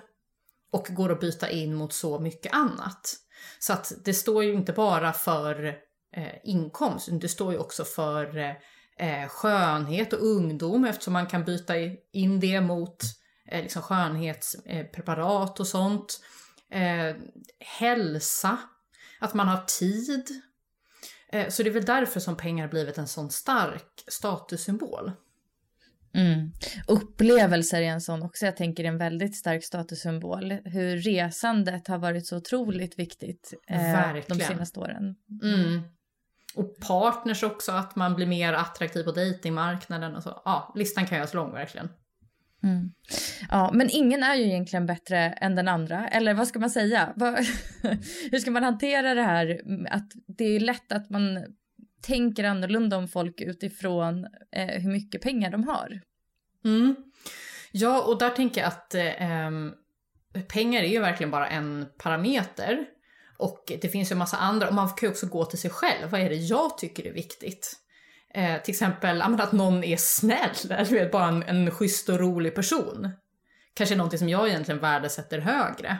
och 0.73 0.87
går 0.91 1.13
att 1.13 1.21
byta 1.21 1.51
in 1.51 1.75
mot 1.75 1.93
så 1.93 2.19
mycket 2.19 2.55
annat. 2.55 3.17
Så 3.59 3.73
att 3.73 3.93
det 4.05 4.15
står 4.15 4.45
ju 4.45 4.53
inte 4.53 4.73
bara 4.73 5.13
för 5.13 5.67
eh, 6.17 6.35
inkomst, 6.45 7.09
det 7.13 7.29
står 7.29 7.53
ju 7.53 7.59
också 7.59 7.85
för 7.85 8.39
eh, 8.99 9.29
skönhet 9.29 10.13
och 10.13 10.27
ungdom 10.27 10.85
eftersom 10.85 11.13
man 11.13 11.27
kan 11.27 11.45
byta 11.45 11.75
in 12.13 12.41
det 12.41 12.61
mot 12.61 13.03
eh, 13.49 13.63
liksom 13.63 13.83
skönhetspreparat 13.83 15.61
och 15.61 15.67
sånt. 15.67 16.21
Eh, 16.71 17.17
hälsa, 17.79 18.59
att 19.19 19.35
man 19.35 19.49
har 19.49 19.65
tid. 19.67 20.29
Eh, 21.33 21.49
så 21.49 21.63
det 21.63 21.69
är 21.69 21.75
väl 21.75 21.85
därför 21.85 22.21
som 22.21 22.37
pengar 22.37 22.69
blivit 22.69 22.99
en 22.99 23.09
sån 23.09 23.31
stark 23.31 24.05
statussymbol. 24.09 25.13
Mm. 26.15 26.53
Upplevelser 26.87 27.83
är 27.83 27.87
en 27.87 28.01
sån 28.01 28.23
också. 28.23 28.45
Jag 28.45 28.57
tänker 28.57 28.85
en 28.85 28.99
väldigt 28.99 29.37
stark 29.37 29.65
statussymbol. 29.65 30.53
Hur 30.65 30.97
resandet 30.97 31.89
har 31.89 31.99
varit 31.99 32.27
så 32.27 32.37
otroligt 32.37 32.99
viktigt 32.99 33.55
eh, 33.67 34.15
de 34.29 34.35
senaste 34.35 34.81
åren. 34.81 35.15
Mm. 35.43 35.83
Och 36.55 36.81
partners 36.81 37.43
också, 37.43 37.73
att 37.73 37.97
man 37.97 38.15
blir 38.15 38.27
mer 38.27 38.53
attraktiv 38.53 39.03
på 39.03 39.13
dejtingmarknaden 39.13 40.17
och 40.17 40.23
så. 40.23 40.43
Ja, 40.45 40.73
listan 40.77 41.07
kan 41.07 41.19
göras 41.19 41.35
lång 41.35 41.53
verkligen. 41.53 41.89
Mm. 42.63 42.93
Ja, 43.51 43.71
men 43.73 43.91
ingen 43.91 44.23
är 44.23 44.35
ju 44.35 44.45
egentligen 44.45 44.87
bättre 44.87 45.19
än 45.19 45.55
den 45.55 45.69
andra. 45.69 46.09
Eller 46.09 46.35
vad 46.35 46.49
ska 46.49 46.59
man 46.59 46.71
säga? 46.71 47.15
Hur 48.31 48.39
ska 48.39 48.51
man 48.51 48.65
hantera 48.65 49.15
det 49.15 49.23
här 49.23 49.61
mm, 49.67 49.87
att 49.91 50.13
det 50.27 50.45
är 50.45 50.61
lätt 50.61 50.93
att 50.93 51.11
man 51.11 51.45
tänker 52.03 52.45
annorlunda 52.45 52.97
om 52.97 53.09
folk 53.09 53.41
utifrån 53.41 54.27
eh, 54.53 54.83
hur 54.83 54.93
mycket 54.93 55.23
pengar 55.23 55.51
de 55.51 55.65
har. 55.65 56.01
Mm. 56.65 56.97
Ja, 57.73 58.03
och 58.03 58.19
där 58.19 58.31
tänker 58.31 58.61
jag 58.61 58.69
att 58.69 58.95
eh, 58.95 60.43
pengar 60.49 60.83
är 60.83 60.89
ju 60.89 61.01
verkligen 61.01 61.31
bara 61.31 61.49
en 61.49 61.87
parameter. 61.99 62.87
Och 63.39 63.73
det 63.81 63.89
finns 63.89 64.11
ju 64.11 64.15
en 64.15 64.19
massa 64.19 64.37
andra, 64.37 64.69
och 64.69 64.75
man 64.75 64.89
kan 64.89 65.07
ju 65.07 65.11
också 65.11 65.27
gå 65.27 65.45
till 65.45 65.59
sig 65.59 65.71
själv. 65.71 66.11
Vad 66.11 66.21
är 66.21 66.29
det 66.29 66.37
jag 66.37 66.79
tycker 66.79 67.07
är 67.07 67.13
viktigt? 67.13 67.77
Eh, 68.35 68.63
till 68.63 68.73
exempel 68.73 69.23
att 69.23 69.53
någon 69.53 69.85
är 69.85 69.97
snäll, 69.97 70.51
eller 70.71 70.85
vet, 70.85 71.13
bara 71.13 71.29
en, 71.29 71.43
en 71.43 71.71
schysst 71.71 72.09
och 72.09 72.19
rolig 72.19 72.55
person. 72.55 73.11
Kanske 73.75 73.97
någonting 73.97 74.19
som 74.19 74.29
jag 74.29 74.49
egentligen 74.49 74.81
värdesätter 74.81 75.39
högre. 75.39 75.99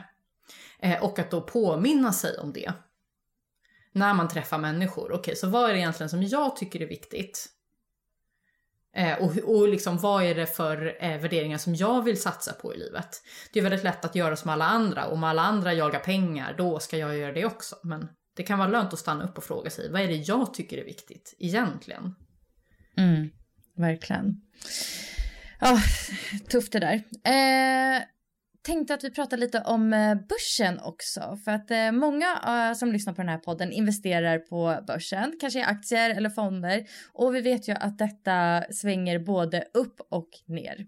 Eh, 0.79 1.03
och 1.03 1.19
att 1.19 1.31
då 1.31 1.41
påminna 1.41 2.13
sig 2.13 2.37
om 2.37 2.53
det 2.53 2.73
när 3.91 4.13
man 4.13 4.27
träffar 4.27 4.57
människor. 4.57 5.05
Okej, 5.05 5.19
okay, 5.19 5.35
så 5.35 5.47
vad 5.47 5.69
är 5.69 5.73
det 5.73 5.79
egentligen 5.79 6.09
som 6.09 6.23
jag 6.23 6.55
tycker 6.55 6.81
är 6.81 6.87
viktigt? 6.87 7.49
Eh, 8.95 9.21
och 9.21 9.37
och 9.37 9.67
liksom, 9.67 9.97
vad 9.97 10.23
är 10.23 10.35
det 10.35 10.45
för 10.45 10.97
eh, 10.99 11.17
värderingar 11.17 11.57
som 11.57 11.75
jag 11.75 12.01
vill 12.01 12.21
satsa 12.21 12.53
på 12.53 12.75
i 12.75 12.77
livet? 12.77 13.21
Det 13.53 13.59
är 13.59 13.63
väldigt 13.63 13.83
lätt 13.83 14.05
att 14.05 14.15
göra 14.15 14.35
som 14.35 14.49
alla 14.49 14.65
andra. 14.65 15.07
Om 15.07 15.23
alla 15.23 15.41
andra 15.41 15.73
jagar 15.73 15.99
pengar, 15.99 16.55
då 16.57 16.79
ska 16.79 16.97
jag 16.97 17.17
göra 17.17 17.31
det 17.31 17.45
också. 17.45 17.75
Men 17.83 18.09
det 18.35 18.43
kan 18.43 18.59
vara 18.59 18.69
lönt 18.69 18.93
att 18.93 18.99
stanna 18.99 19.23
upp 19.23 19.37
och 19.37 19.43
fråga 19.43 19.69
sig, 19.69 19.91
vad 19.91 20.01
är 20.01 20.07
det 20.07 20.15
jag 20.15 20.53
tycker 20.53 20.77
är 20.77 20.85
viktigt 20.85 21.35
egentligen? 21.39 22.15
Mm, 22.97 23.29
verkligen. 23.75 24.41
Oh, 25.61 25.81
tufft 26.49 26.71
det 26.71 26.79
där. 26.79 27.03
Eh, 27.23 28.03
tänkte 28.63 28.93
att 28.93 29.03
vi 29.03 29.11
pratar 29.11 29.37
lite 29.37 29.61
om 29.61 29.93
eh, 29.93 30.15
börsen 30.15 30.79
också. 30.79 31.37
För 31.45 31.51
att 31.51 31.71
eh, 31.71 31.91
många 31.91 32.39
eh, 32.47 32.77
som 32.77 32.91
lyssnar 32.91 33.13
på 33.13 33.21
den 33.21 33.29
här 33.29 33.37
podden 33.37 33.71
investerar 33.71 34.39
på 34.39 34.83
börsen, 34.87 35.33
kanske 35.39 35.59
i 35.59 35.63
aktier 35.63 36.09
eller 36.09 36.29
fonder. 36.29 36.85
Och 37.13 37.35
vi 37.35 37.41
vet 37.41 37.67
ju 37.67 37.73
att 37.73 37.97
detta 37.97 38.63
svänger 38.71 39.19
både 39.19 39.67
upp 39.73 40.01
och 40.09 40.29
ner. 40.47 40.85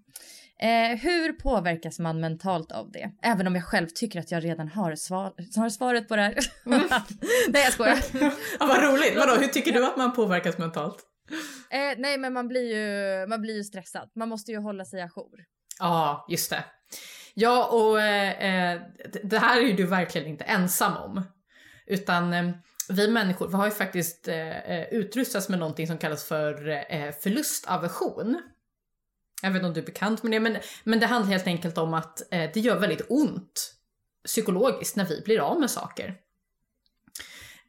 Eh, 0.63 0.97
hur 0.97 1.33
påverkas 1.33 1.99
man 1.99 2.19
mentalt 2.19 2.71
av 2.71 2.91
det? 2.91 3.11
Även 3.21 3.47
om 3.47 3.55
jag 3.55 3.65
själv 3.65 3.87
tycker 3.87 4.19
att 4.19 4.31
jag 4.31 4.43
redan 4.43 4.67
har, 4.67 4.95
svar 4.95 5.33
har 5.55 5.69
svaret 5.69 6.07
på 6.07 6.15
det 6.15 6.21
här. 6.21 6.37
Mm. 6.65 6.81
nej 7.49 7.63
jag 7.63 7.73
skojar. 7.73 7.99
ja, 8.59 8.65
vad 8.65 8.83
roligt. 8.83 9.15
Vadå, 9.15 9.35
hur 9.35 9.47
tycker 9.47 9.71
du 9.71 9.85
att 9.85 9.97
man 9.97 10.15
påverkas 10.15 10.57
mentalt? 10.57 10.97
Eh, 11.69 11.97
nej 11.97 12.17
men 12.17 12.33
man 12.33 12.47
blir, 12.47 12.75
ju, 12.75 13.27
man 13.27 13.41
blir 13.41 13.55
ju 13.55 13.63
stressad. 13.63 14.11
Man 14.15 14.29
måste 14.29 14.51
ju 14.51 14.57
hålla 14.57 14.85
sig 14.85 15.01
ajour. 15.01 15.45
Ja, 15.79 16.25
just 16.29 16.49
det. 16.49 16.63
Ja, 17.33 17.67
och 17.67 18.01
eh, 18.01 18.81
det 19.23 19.39
här 19.39 19.61
är 19.61 19.65
ju 19.65 19.73
du 19.73 19.85
verkligen 19.85 20.27
inte 20.27 20.43
ensam 20.43 20.97
om. 20.97 21.23
Utan 21.87 22.33
eh, 22.33 22.49
vi 22.89 23.07
människor 23.07 23.47
vi 23.47 23.53
har 23.53 23.65
ju 23.65 23.71
faktiskt 23.71 24.27
eh, 24.27 24.71
eh 24.71 24.93
utrustats 24.93 25.49
med 25.49 25.59
någonting 25.59 25.87
som 25.87 25.97
kallas 25.97 26.25
för 26.25 26.69
eh, 26.69 27.11
förlustaversion. 27.11 28.41
Jag 29.43 29.51
vet 29.51 29.55
inte 29.55 29.67
om 29.67 29.73
du 29.73 29.79
är 29.81 29.85
bekant 29.85 30.23
med 30.23 30.31
det, 30.31 30.39
men, 30.39 30.57
men 30.83 30.99
det 30.99 31.05
handlar 31.05 31.31
helt 31.31 31.47
enkelt 31.47 31.77
om 31.77 31.93
att 31.93 32.33
eh, 32.33 32.49
det 32.53 32.59
gör 32.59 32.79
väldigt 32.79 33.05
ont 33.09 33.73
psykologiskt 34.25 34.95
när 34.95 35.05
vi 35.05 35.21
blir 35.21 35.39
av 35.39 35.59
med 35.59 35.71
saker. 35.71 36.15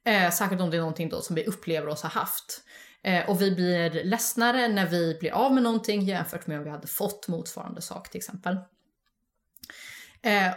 Eh, 0.04 0.30
särskilt 0.30 0.62
om 0.62 0.70
det 0.70 0.76
är 0.76 0.80
någonting 0.80 1.08
då 1.08 1.20
som 1.20 1.36
vi 1.36 1.44
upplever 1.44 1.88
oss 1.88 2.02
ha 2.02 2.08
haft. 2.08 2.62
Eh, 3.02 3.30
och 3.30 3.42
vi 3.42 3.50
blir 3.50 4.04
ledsnare 4.04 4.68
när 4.68 4.86
vi 4.86 5.16
blir 5.20 5.30
av 5.30 5.54
med 5.54 5.62
någonting 5.62 6.02
jämfört 6.02 6.46
med 6.46 6.58
om 6.58 6.64
vi 6.64 6.70
hade 6.70 6.86
fått 6.86 7.28
motsvarande 7.28 7.82
sak 7.82 8.10
till 8.10 8.18
exempel. 8.18 8.54
Eh, 10.22 10.54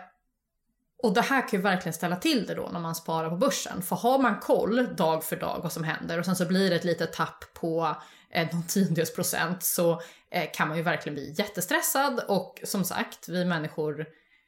och 1.04 1.14
det 1.14 1.22
här 1.22 1.42
kan 1.42 1.60
ju 1.60 1.64
verkligen 1.64 1.94
ställa 1.94 2.16
till 2.16 2.48
det 2.48 2.56
då 2.56 2.70
när 2.74 2.80
man 2.80 2.96
sparar 2.96 3.30
på 3.30 3.38
börsen. 3.38 3.82
För 3.82 3.96
har 3.96 4.20
man 4.20 4.40
koll 4.40 4.96
dag 4.96 5.24
för 5.24 5.36
dag 5.36 5.60
vad 5.64 5.72
som 5.72 5.84
händer 5.84 6.20
och 6.20 6.26
sen 6.26 6.36
så 6.36 6.46
blir 6.46 6.70
det 6.70 6.76
ett 6.76 6.84
litet 6.84 7.14
tapp 7.14 7.54
på 7.54 7.96
någon 8.34 8.68
tiondels 8.68 9.16
procent 9.16 9.64
så 9.64 10.02
eh, 10.32 10.52
kan 10.54 10.68
man 10.68 10.78
ju 10.78 10.84
verkligen 10.84 11.14
bli 11.14 11.34
jättestressad 11.38 12.24
och 12.28 12.60
som 12.64 12.84
sagt, 12.84 13.30
vi 13.30 13.46
människor 13.46 14.08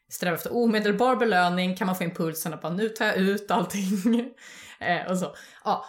strävar 0.09 0.37
efter 0.37 0.55
omedelbar 0.55 1.15
belöning, 1.15 1.75
kan 1.75 1.87
man 1.87 1.95
få 1.95 2.03
impulsen 2.03 2.53
att 2.53 2.61
bara 2.61 2.73
nu 2.73 2.89
tar 2.89 3.05
jag 3.05 3.17
ut 3.17 3.51
allting. 3.51 4.33
eh, 4.79 5.11
och 5.11 5.17
så. 5.17 5.35
Ja. 5.63 5.85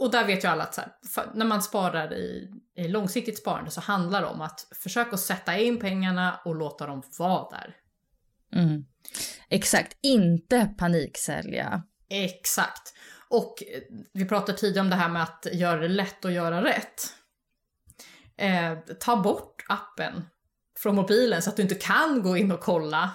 Och 0.00 0.10
där 0.10 0.26
vet 0.26 0.44
ju 0.44 0.48
alla 0.48 0.62
att 0.62 0.76
här, 0.76 0.92
när 1.34 1.46
man 1.46 1.62
sparar 1.62 2.14
i, 2.14 2.50
i 2.76 2.88
långsiktigt 2.88 3.38
sparande 3.38 3.70
så 3.70 3.80
handlar 3.80 4.20
det 4.20 4.26
om 4.26 4.40
att 4.40 4.66
försöka 4.82 5.16
sätta 5.16 5.58
in 5.58 5.80
pengarna 5.80 6.40
och 6.44 6.54
låta 6.54 6.86
dem 6.86 7.02
vara 7.18 7.50
där. 7.50 7.76
Mm. 8.60 8.84
Exakt, 9.48 9.96
inte 10.02 10.74
paniksälja. 10.78 11.82
Exakt. 12.08 12.94
Och 13.34 13.62
vi 14.12 14.24
pratade 14.24 14.58
tidigare 14.58 14.84
om 14.84 14.90
det 14.90 14.96
här 14.96 15.08
med 15.08 15.22
att 15.22 15.46
göra 15.52 15.80
det 15.80 15.88
lätt 15.88 16.24
att 16.24 16.32
göra 16.32 16.64
rätt. 16.64 17.12
Eh, 18.36 18.78
ta 19.00 19.16
bort 19.16 19.64
appen 19.68 20.24
från 20.78 20.94
mobilen 20.94 21.42
så 21.42 21.50
att 21.50 21.56
du 21.56 21.62
inte 21.62 21.74
kan 21.74 22.22
gå 22.22 22.36
in 22.36 22.52
och 22.52 22.60
kolla 22.60 23.10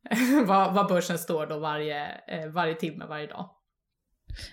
vad, 0.46 0.74
vad 0.74 0.88
börsen 0.88 1.18
står 1.18 1.46
då 1.46 1.58
varje, 1.58 2.06
eh, 2.28 2.48
varje 2.48 2.74
timme, 2.74 3.06
varje 3.06 3.26
dag. 3.26 3.50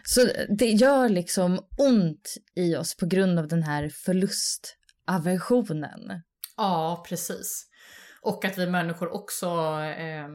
Så 0.04 0.28
det 0.58 0.70
gör 0.70 1.10
liksom 1.10 1.60
ont 1.78 2.36
i 2.56 2.76
oss 2.76 2.98
på 2.98 3.06
grund 3.06 3.40
av 3.40 3.48
den 3.48 3.64
här 3.64 3.90
förlustaversionen? 3.90 6.22
Ja, 6.58 7.06
precis. 7.08 7.66
Och 8.22 8.46
att 8.46 8.58
vi 8.58 8.68
människor 8.68 9.14
också 9.14 9.46
eh, 9.82 10.28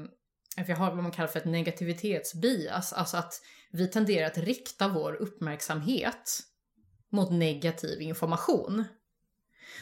jag 0.56 0.76
har 0.76 0.90
vad 0.90 1.02
man 1.02 1.12
kallar 1.12 1.28
för 1.28 1.38
ett 1.38 1.44
negativitetsbias, 1.44 2.92
alltså 2.92 3.16
att 3.16 3.40
vi 3.70 3.88
tenderar 3.88 4.26
att 4.26 4.38
rikta 4.38 4.88
vår 4.88 5.14
uppmärksamhet 5.14 6.40
mot 7.12 7.30
negativ 7.30 8.00
information. 8.00 8.84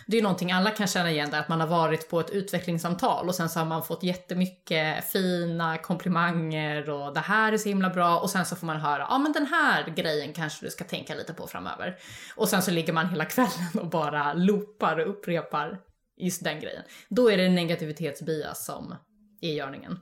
Det 0.07 0.17
är 0.17 0.19
ju 0.19 0.23
någonting 0.23 0.53
alla 0.53 0.71
kan 0.71 0.87
känna 0.87 1.11
igen 1.11 1.31
där, 1.31 1.41
att 1.41 1.49
man 1.49 1.61
har 1.61 1.67
varit 1.67 2.11
på 2.11 2.21
ett 2.21 2.31
utvecklingssamtal 2.31 3.29
och 3.29 3.35
sen 3.35 3.49
så 3.49 3.59
har 3.59 3.67
man 3.67 3.85
fått 3.85 4.03
jättemycket 4.03 5.05
fina 5.05 5.79
komplimanger 5.79 6.91
och 6.91 7.15
det 7.15 7.21
här 7.21 7.53
är 7.53 7.59
så 7.59 7.69
himla 7.69 7.91
bra 7.91 8.19
och 8.19 8.31
sen 8.31 8.47
så 8.47 8.57
får 8.57 8.67
man 8.67 8.81
höra, 8.81 8.99
ja 8.99 9.07
ah, 9.11 9.19
men 9.19 9.33
den 9.33 9.47
här 9.47 9.91
grejen 9.97 10.33
kanske 10.33 10.67
du 10.67 10.71
ska 10.71 10.85
tänka 10.85 11.15
lite 11.15 11.35
på 11.35 11.47
framöver. 11.47 11.99
Och 12.37 12.49
sen 12.49 12.63
så 12.63 12.71
ligger 12.71 12.93
man 12.93 13.09
hela 13.09 13.25
kvällen 13.35 13.79
och 13.81 13.89
bara 13.89 14.33
loopar 14.33 14.99
och 15.01 15.11
upprepar 15.11 15.81
just 16.17 16.45
den 16.45 16.61
grejen. 16.61 16.83
Då 17.09 17.31
är 17.31 17.37
det 17.37 17.49
negativitetsbias 17.49 18.65
som 18.65 18.95
är 19.41 19.53
görningen. 19.53 19.99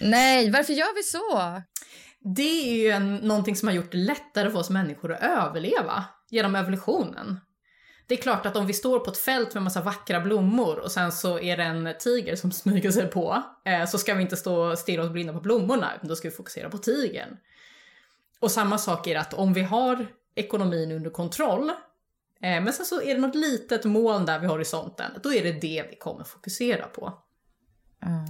Nej, 0.00 0.50
varför 0.50 0.72
gör 0.72 0.94
vi 0.94 1.02
så? 1.02 1.62
Det 2.34 2.72
är 2.72 2.76
ju 2.76 2.90
en, 2.90 3.16
någonting 3.16 3.56
som 3.56 3.68
har 3.68 3.74
gjort 3.74 3.92
det 3.92 3.98
lättare 3.98 4.50
för 4.50 4.58
oss 4.58 4.70
människor 4.70 5.12
att 5.12 5.22
överleva 5.22 6.04
genom 6.30 6.54
evolutionen. 6.54 7.40
Det 8.06 8.14
är 8.14 8.22
klart 8.22 8.46
att 8.46 8.56
om 8.56 8.66
vi 8.66 8.72
står 8.72 8.98
på 8.98 9.10
ett 9.10 9.18
fält 9.18 9.54
med 9.54 9.62
massa 9.62 9.80
vackra 9.80 10.20
blommor 10.20 10.78
och 10.78 10.92
sen 10.92 11.12
så 11.12 11.40
är 11.40 11.56
det 11.56 11.62
en 11.62 11.94
tiger 11.98 12.36
som 12.36 12.52
smyger 12.52 12.90
sig 12.90 13.06
på, 13.06 13.42
eh, 13.64 13.86
så 13.86 13.98
ska 13.98 14.14
vi 14.14 14.22
inte 14.22 14.36
stå 14.36 14.70
och 14.70 14.78
stirra 14.78 15.02
oss 15.02 15.10
blinda 15.10 15.32
på 15.32 15.40
blommorna, 15.40 15.92
utan 15.96 16.08
då 16.08 16.16
ska 16.16 16.28
vi 16.28 16.34
fokusera 16.34 16.70
på 16.70 16.78
tigern. 16.78 17.36
Och 18.40 18.50
samma 18.50 18.78
sak 18.78 19.06
är 19.06 19.18
att 19.18 19.34
om 19.34 19.52
vi 19.52 19.62
har 19.62 20.06
ekonomin 20.34 20.92
under 20.92 21.10
kontroll, 21.10 21.68
eh, 22.42 22.62
men 22.62 22.72
sen 22.72 22.86
så 22.86 23.02
är 23.02 23.14
det 23.14 23.20
något 23.20 23.34
litet 23.34 23.84
moln 23.84 24.26
där 24.26 24.38
vid 24.38 24.50
horisonten, 24.50 25.12
då 25.22 25.34
är 25.34 25.42
det 25.42 25.52
det 25.52 25.86
vi 25.90 25.96
kommer 25.96 26.24
fokusera 26.24 26.86
på. 26.86 27.12
Mm. 28.02 28.24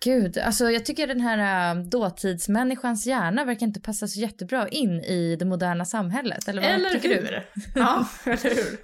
Gud, 0.00 0.38
alltså 0.38 0.70
jag 0.70 0.84
tycker 0.84 1.06
den 1.06 1.20
här 1.20 1.74
äh, 1.76 1.82
dåtidsmänniskans 1.82 3.06
hjärna 3.06 3.44
verkar 3.44 3.66
inte 3.66 3.80
passa 3.80 4.06
så 4.06 4.20
jättebra 4.20 4.68
in 4.68 5.00
i 5.00 5.36
det 5.36 5.44
moderna 5.44 5.84
samhället. 5.84 6.48
Eller 6.48 6.62
vad 6.62 6.70
eller 6.70 6.90
tycker 6.90 7.08
hur? 7.08 7.30
du? 7.30 7.42
Ja, 7.80 8.08
eller 8.24 8.54
hur? 8.54 8.78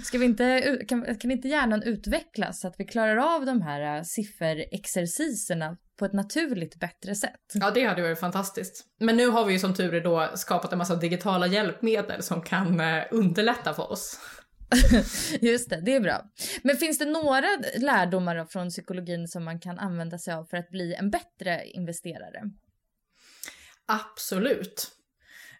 Ska 0.04 0.18
vi 0.18 0.24
inte, 0.24 0.78
kan, 0.88 1.18
kan 1.18 1.30
inte 1.30 1.48
hjärnan 1.48 1.82
utvecklas 1.82 2.60
så 2.60 2.68
att 2.68 2.74
vi 2.78 2.84
klarar 2.84 3.16
av 3.36 3.46
de 3.46 3.62
här 3.62 3.96
äh, 3.96 4.02
sifferexerciserna 4.02 5.76
på 5.98 6.04
ett 6.04 6.12
naturligt 6.12 6.80
bättre 6.80 7.14
sätt? 7.14 7.40
Ja, 7.54 7.70
det 7.70 7.84
hade 7.84 8.02
varit 8.02 8.20
fantastiskt. 8.20 8.84
Men 9.00 9.16
nu 9.16 9.28
har 9.28 9.44
vi 9.44 9.52
ju 9.52 9.58
som 9.58 9.74
tur 9.74 9.94
är 9.94 10.00
då 10.00 10.30
skapat 10.34 10.72
en 10.72 10.78
massa 10.78 10.96
digitala 10.96 11.46
hjälpmedel 11.46 12.22
som 12.22 12.42
kan 12.42 12.80
äh, 12.80 13.02
underlätta 13.10 13.74
för 13.74 13.92
oss. 13.92 14.18
Just 15.40 15.70
det, 15.70 15.80
det 15.80 15.94
är 15.94 16.00
bra. 16.00 16.24
Men 16.62 16.76
finns 16.76 16.98
det 16.98 17.04
några 17.04 17.46
lärdomar 17.76 18.44
från 18.44 18.70
psykologin 18.70 19.28
som 19.28 19.44
man 19.44 19.60
kan 19.60 19.78
använda 19.78 20.18
sig 20.18 20.34
av 20.34 20.44
för 20.44 20.56
att 20.56 20.70
bli 20.70 20.94
en 20.94 21.10
bättre 21.10 21.66
investerare? 21.66 22.50
Absolut. 23.86 24.90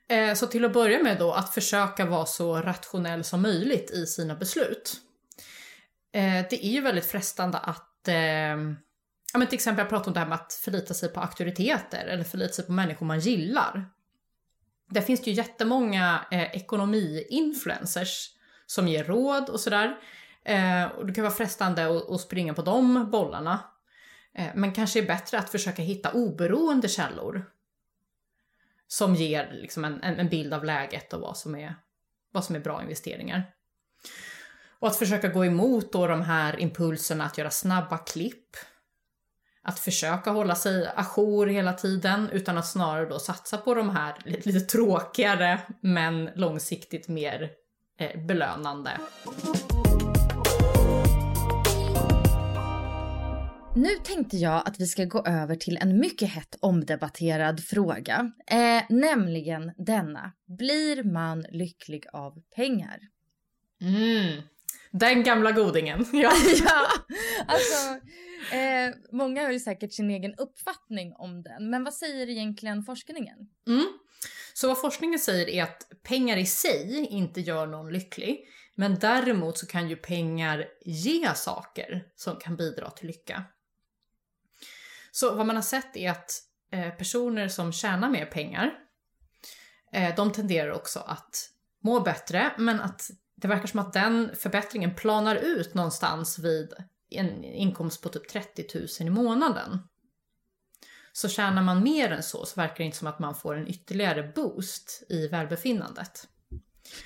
Eh, 0.09 0.35
så 0.35 0.47
till 0.47 0.65
att 0.65 0.73
börja 0.73 1.03
med 1.03 1.19
då 1.19 1.33
att 1.33 1.55
försöka 1.55 2.05
vara 2.07 2.27
så 2.27 2.57
rationell 2.57 3.25
som 3.25 3.43
möjligt 3.43 3.91
i 3.91 4.07
sina 4.07 4.35
beslut. 4.35 4.97
Eh, 6.13 6.47
det 6.51 6.67
är 6.67 6.71
ju 6.71 6.81
väldigt 6.81 7.07
frestande 7.07 7.59
att 7.59 8.09
eh, 8.09 8.57
Ja, 9.35 9.39
men 9.39 9.49
till 9.49 9.57
exempel 9.57 9.83
jag 9.83 9.89
pratade 9.89 10.09
om 10.09 10.15
det 10.15 10.21
här 10.21 10.27
med 10.27 10.35
att 10.41 10.53
förlita 10.53 10.95
sig 10.95 11.09
på 11.09 11.21
auktoriteter 11.21 12.07
eller 12.07 12.25
förlita 12.25 12.53
sig 12.53 12.67
på 12.67 12.73
människor 12.73 13.07
man 13.07 13.21
gillar. 13.21 13.87
Där 14.91 15.01
finns 15.01 15.21
det 15.23 15.31
ju 15.31 15.37
jättemånga 15.37 16.27
eh, 16.31 16.57
ekonomi-influencers 16.57 18.31
som 18.67 18.89
ger 18.89 19.05
råd 19.05 19.49
och 19.49 19.61
sådär. 19.61 19.97
Eh, 20.45 20.85
och 20.85 21.07
det 21.07 21.13
kan 21.13 21.25
vara 21.25 21.35
frestande 21.35 21.87
att, 21.87 22.11
att 22.11 22.21
springa 22.21 22.55
på 22.55 22.63
de 22.63 23.11
bollarna. 23.11 23.61
Eh, 24.35 24.51
men 24.55 24.73
kanske 24.73 24.99
är 24.99 25.07
bättre 25.07 25.39
att 25.39 25.51
försöka 25.51 25.83
hitta 25.83 26.13
oberoende 26.13 26.89
källor. 26.89 27.51
Som 28.87 29.15
ger 29.15 29.53
liksom 29.53 29.85
en, 29.85 30.03
en, 30.03 30.29
bild 30.29 30.55
av 30.55 30.65
läget 30.65 31.13
och 31.13 31.21
vad 31.21 31.37
som, 31.37 31.55
är, 31.55 31.75
vad 32.31 32.45
som 32.45 32.57
är 32.57 32.61
bra 32.61 32.83
investeringar. 32.83 33.53
Och 34.79 34.89
att 34.89 34.97
försöka 34.97 35.29
gå 35.29 35.45
emot 35.45 35.93
då 35.93 36.07
de 36.07 36.23
här 36.23 36.61
impulserna 36.61 37.25
att 37.25 37.39
göra 37.39 37.51
snabba 37.51 37.99
klipp. 37.99 38.57
Att 39.63 39.79
försöka 39.79 40.31
hålla 40.31 40.55
sig 40.55 40.93
ajour 40.97 41.47
hela 41.47 41.73
tiden 41.73 42.29
utan 42.33 42.59
att 42.59 42.67
snarare 42.67 43.09
då 43.09 43.19
satsa 43.19 43.59
på 43.59 43.75
de 43.75 43.91
här 43.91 44.15
lite, 44.25 44.49
lite 44.49 44.67
tråkigare 44.67 45.61
men 45.81 46.31
långsiktigt 46.35 47.09
mer 47.09 47.51
belönande. 47.99 48.91
Nu 53.77 53.89
tänkte 54.05 54.37
jag 54.37 54.63
att 54.69 54.81
vi 54.81 54.87
ska 54.87 55.05
gå 55.05 55.23
över 55.27 55.57
till 55.57 55.79
en 55.81 55.99
mycket 55.99 56.31
hett 56.31 56.57
omdebatterad 56.61 57.61
fråga. 57.61 58.33
Eh, 58.47 58.83
nämligen 58.89 59.73
denna. 59.77 60.33
Blir 60.59 61.13
man 61.13 61.45
lycklig 61.51 62.05
av 62.13 62.43
pengar? 62.57 62.99
Mm. 63.81 64.43
Den 64.91 65.23
gamla 65.23 65.53
godingen. 65.53 66.07
Ja, 66.13 66.33
ja 66.65 66.87
alltså 67.47 67.89
eh, 68.57 68.95
många 69.13 69.43
har 69.43 69.51
ju 69.51 69.61
säkert 69.61 69.93
sin 69.93 70.11
egen 70.11 70.35
uppfattning 70.35 71.15
om 71.17 71.43
den. 71.43 71.71
Men 71.71 71.85
vad 71.85 71.95
säger 71.95 72.29
egentligen 72.29 72.83
forskningen? 72.83 73.39
Mm. 73.67 73.87
Så 74.55 74.69
vad 74.69 74.81
forskningen 74.81 75.19
säger 75.19 75.49
är 75.49 75.63
att 75.63 75.87
pengar 76.03 76.37
i 76.37 76.47
sig 76.47 77.07
inte 77.11 77.41
gör 77.41 77.67
någon 77.67 77.93
lycklig. 77.93 78.49
Men 78.75 78.99
däremot 78.99 79.59
så 79.59 79.67
kan 79.67 79.89
ju 79.89 79.97
pengar 79.97 80.67
ge 80.85 81.35
saker 81.35 82.05
som 82.17 82.37
kan 82.37 82.57
bidra 82.57 82.91
till 82.91 83.07
lycka. 83.07 83.45
Så 85.13 85.35
vad 85.35 85.47
man 85.47 85.57
har 85.57 85.63
sett 85.63 85.97
är 85.97 86.11
att 86.11 86.33
eh, 86.73 86.91
personer 86.91 87.49
som 87.49 87.73
tjänar 87.73 88.11
mer 88.11 88.27
pengar, 88.27 88.75
eh, 89.93 90.15
de 90.17 90.33
tenderar 90.33 90.71
också 90.71 91.01
att 91.01 91.51
må 91.83 92.01
bättre, 92.01 92.53
men 92.59 92.81
att 92.81 93.11
det 93.37 93.49
verkar 93.49 93.67
som 93.67 93.81
att 93.81 93.93
den 93.93 94.37
förbättringen 94.37 94.95
planar 94.95 95.37
ut 95.37 95.75
någonstans 95.75 96.39
vid 96.39 96.73
en 97.11 97.45
inkomst 97.45 98.03
på 98.03 98.09
typ 98.09 98.29
30 98.29 98.67
000 98.75 98.87
i 99.01 99.11
månaden. 99.11 99.79
Så 101.17 101.29
tjänar 101.29 101.63
man 101.63 101.83
mer 101.83 102.11
än 102.11 102.23
så 102.23 102.47
så 102.47 102.61
verkar 102.61 102.77
det 102.77 102.85
inte 102.85 102.97
som 102.97 103.09
att 103.09 103.19
man 103.19 103.35
får 103.35 103.57
en 103.57 103.69
ytterligare 103.69 104.33
boost 104.35 105.03
i 105.09 105.29
välbefinnandet. 105.29 106.29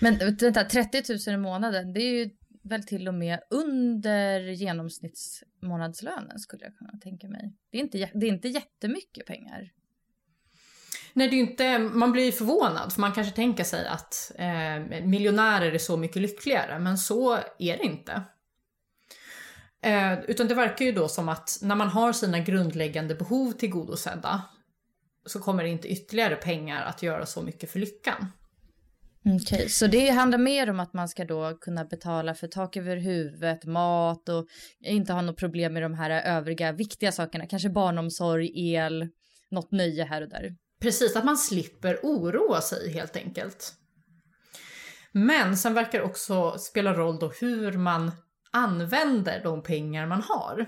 Men 0.01 0.19
vänta, 0.19 0.65
30 0.65 1.03
000 1.29 1.35
i 1.35 1.39
månaden, 1.39 1.93
det 1.93 2.01
är 2.01 2.11
ju 2.11 2.31
väl 2.63 2.83
till 2.83 3.09
och 3.09 3.15
med 3.15 3.41
under 3.51 4.41
genomsnittsmånadslönen 4.41 6.39
skulle 6.39 6.65
jag 6.65 6.77
kunna 6.77 6.93
tänka 7.03 7.29
mig. 7.29 7.55
Det 7.71 7.79
är 7.79 7.83
inte, 7.83 8.11
det 8.15 8.27
är 8.27 8.31
inte 8.31 8.49
jättemycket 8.49 9.27
pengar. 9.27 9.73
Nej, 11.13 11.29
det 11.29 11.37
är 11.37 11.41
inte, 11.41 11.79
man 11.79 12.13
blir 12.13 12.25
ju 12.25 12.33
förvånad 12.33 12.93
för 12.93 13.01
man 13.01 13.13
kanske 13.13 13.37
tänker 13.37 13.65
sig 13.65 13.87
att 13.87 14.33
eh, 14.39 15.07
miljonärer 15.07 15.73
är 15.73 15.79
så 15.79 15.97
mycket 15.97 16.23
lyckligare, 16.23 16.79
men 16.79 16.99
så 16.99 17.37
är 17.59 17.77
det 17.79 17.85
inte. 17.85 18.23
Eh, 19.83 20.21
utan 20.21 20.49
det 20.49 20.55
verkar 20.55 20.85
ju 20.85 20.93
då 20.93 21.09
som 21.09 21.29
att 21.29 21.59
när 21.63 21.75
man 21.75 21.89
har 21.89 22.13
sina 22.13 22.39
grundläggande 22.39 23.15
behov 23.15 23.53
tillgodosedda 23.53 24.43
så 25.27 25.41
kommer 25.41 25.65
inte 25.65 25.89
ytterligare 25.89 26.37
pengar 26.37 26.85
att 26.85 27.03
göra 27.03 27.27
så 27.27 27.43
mycket 27.43 27.71
för 27.71 27.79
lyckan. 27.79 28.33
Okej, 29.21 29.57
okay, 29.57 29.69
så 29.69 29.87
det 29.87 30.11
handlar 30.11 30.39
mer 30.39 30.71
om 30.71 30.81
att 30.81 30.93
man 30.93 31.09
ska 31.09 31.25
då 31.25 31.59
kunna 31.61 31.85
betala 31.85 32.35
för 32.35 32.47
tak 32.47 32.77
över 32.77 32.97
huvudet, 32.97 33.65
mat 33.65 34.29
och 34.29 34.47
inte 34.81 35.13
ha 35.13 35.23
något 35.23 35.37
problem 35.37 35.73
med 35.73 35.83
de 35.83 35.95
här 35.95 36.11
övriga 36.11 36.73
viktiga 36.73 37.13
sakerna, 37.13 37.47
kanske 37.47 37.69
barnomsorg, 37.69 38.73
el, 38.75 39.09
något 39.51 39.73
nöje 39.73 40.05
här 40.05 40.23
och 40.23 40.29
där. 40.29 40.57
Precis, 40.81 41.17
att 41.17 41.25
man 41.25 41.37
slipper 41.37 42.01
oroa 42.03 42.61
sig 42.61 42.93
helt 42.93 43.17
enkelt. 43.17 43.73
Men 45.13 45.57
sen 45.57 45.75
verkar 45.75 45.99
det 45.99 46.05
också 46.05 46.59
spela 46.59 46.95
roll 46.95 47.19
då 47.19 47.33
hur 47.41 47.73
man 47.73 48.13
använder 48.53 49.43
de 49.45 49.63
pengar 49.63 50.07
man 50.07 50.23
har. 50.23 50.67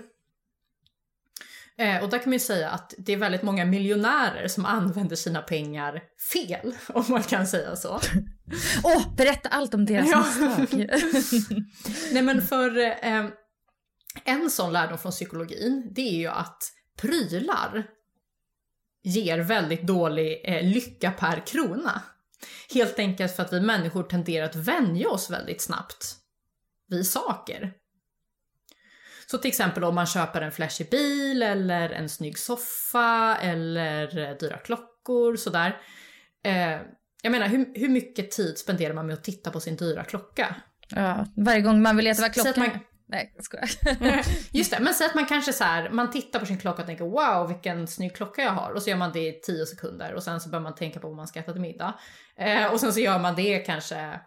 Eh, 1.77 2.03
och 2.03 2.09
där 2.09 2.17
kan 2.17 2.29
man 2.29 2.33
ju 2.33 2.39
säga 2.39 2.69
att 2.69 2.93
det 2.97 3.13
är 3.13 3.17
väldigt 3.17 3.41
många 3.41 3.65
miljonärer 3.65 4.47
som 4.47 4.65
använder 4.65 5.15
sina 5.15 5.41
pengar 5.41 6.01
fel, 6.33 6.75
om 6.87 7.05
man 7.07 7.23
kan 7.23 7.47
säga 7.47 7.75
så. 7.75 7.89
Åh, 8.83 8.97
oh, 8.97 9.15
berätta 9.15 9.49
allt 9.49 9.73
om 9.73 9.85
deras 9.85 10.37
misstag! 10.39 10.89
Nej 12.11 12.21
men 12.21 12.41
för 12.41 12.77
eh, 12.77 13.25
en 14.23 14.49
sån 14.49 14.73
lärdom 14.73 14.97
från 14.97 15.11
psykologin, 15.11 15.91
det 15.95 16.01
är 16.01 16.19
ju 16.19 16.27
att 16.27 16.63
prylar 16.97 17.87
ger 19.03 19.39
väldigt 19.39 19.87
dålig 19.87 20.41
eh, 20.43 20.63
lycka 20.63 21.11
per 21.11 21.45
krona. 21.45 22.01
Helt 22.73 22.99
enkelt 22.99 23.35
för 23.35 23.43
att 23.43 23.53
vi 23.53 23.61
människor 23.61 24.03
tenderar 24.03 24.45
att 24.45 24.55
vänja 24.55 25.09
oss 25.09 25.29
väldigt 25.29 25.61
snabbt 25.61 26.20
vid 26.91 27.07
saker. 27.07 27.73
Så 29.31 29.37
till 29.37 29.49
exempel 29.49 29.83
om 29.83 29.95
man 29.95 30.05
köper 30.05 30.41
en 30.41 30.51
flashig 30.51 30.89
bil 30.89 31.43
eller 31.43 31.89
en 31.89 32.09
snygg 32.09 32.37
soffa 32.37 33.37
eller 33.41 34.17
eh, 34.17 34.37
dyra 34.37 34.57
klockor 34.57 35.35
sådär. 35.35 35.81
Eh, 36.43 36.79
jag 37.23 37.31
menar, 37.31 37.47
hur, 37.47 37.79
hur 37.79 37.89
mycket 37.89 38.31
tid 38.31 38.57
spenderar 38.57 38.93
man 38.93 39.07
med 39.07 39.13
att 39.13 39.23
titta 39.23 39.51
på 39.51 39.59
sin 39.59 39.75
dyra 39.75 40.03
klocka? 40.03 40.55
Ja, 40.89 41.25
varje 41.35 41.61
gång 41.61 41.81
man 41.81 41.95
vill 41.95 42.05
veta 42.05 42.21
vad 42.21 42.33
klockan 42.33 42.63
är. 42.63 42.79
Nej, 43.11 43.33
jag 43.35 43.43
skojar. 43.43 43.69
Just 44.51 44.71
det, 44.71 44.79
men 44.79 44.93
säg 44.93 45.07
att 45.07 45.15
man 45.15 45.25
kanske 45.25 45.53
så 45.53 45.63
här, 45.63 45.89
man 45.89 46.11
tittar 46.11 46.39
på 46.39 46.45
sin 46.45 46.57
klocka 46.57 46.81
och 46.81 46.87
tänker 46.87 47.05
wow 47.05 47.47
vilken 47.47 47.87
snygg 47.87 48.15
klocka 48.15 48.41
jag 48.41 48.51
har 48.51 48.71
och 48.71 48.83
så 48.83 48.89
gör 48.89 48.97
man 48.97 49.11
det 49.13 49.27
i 49.27 49.41
10 49.41 49.65
sekunder 49.65 50.13
och 50.13 50.23
sen 50.23 50.41
så 50.41 50.49
börjar 50.49 50.63
man 50.63 50.75
tänka 50.75 50.99
på 50.99 51.07
vad 51.07 51.17
man 51.17 51.27
ska 51.27 51.39
äta 51.39 51.51
till 51.51 51.61
middag. 51.61 51.99
Eh, 52.37 52.73
och 52.73 52.79
sen 52.79 52.93
så 52.93 52.99
gör 52.99 53.19
man 53.19 53.35
det 53.35 53.59
kanske, 53.59 54.19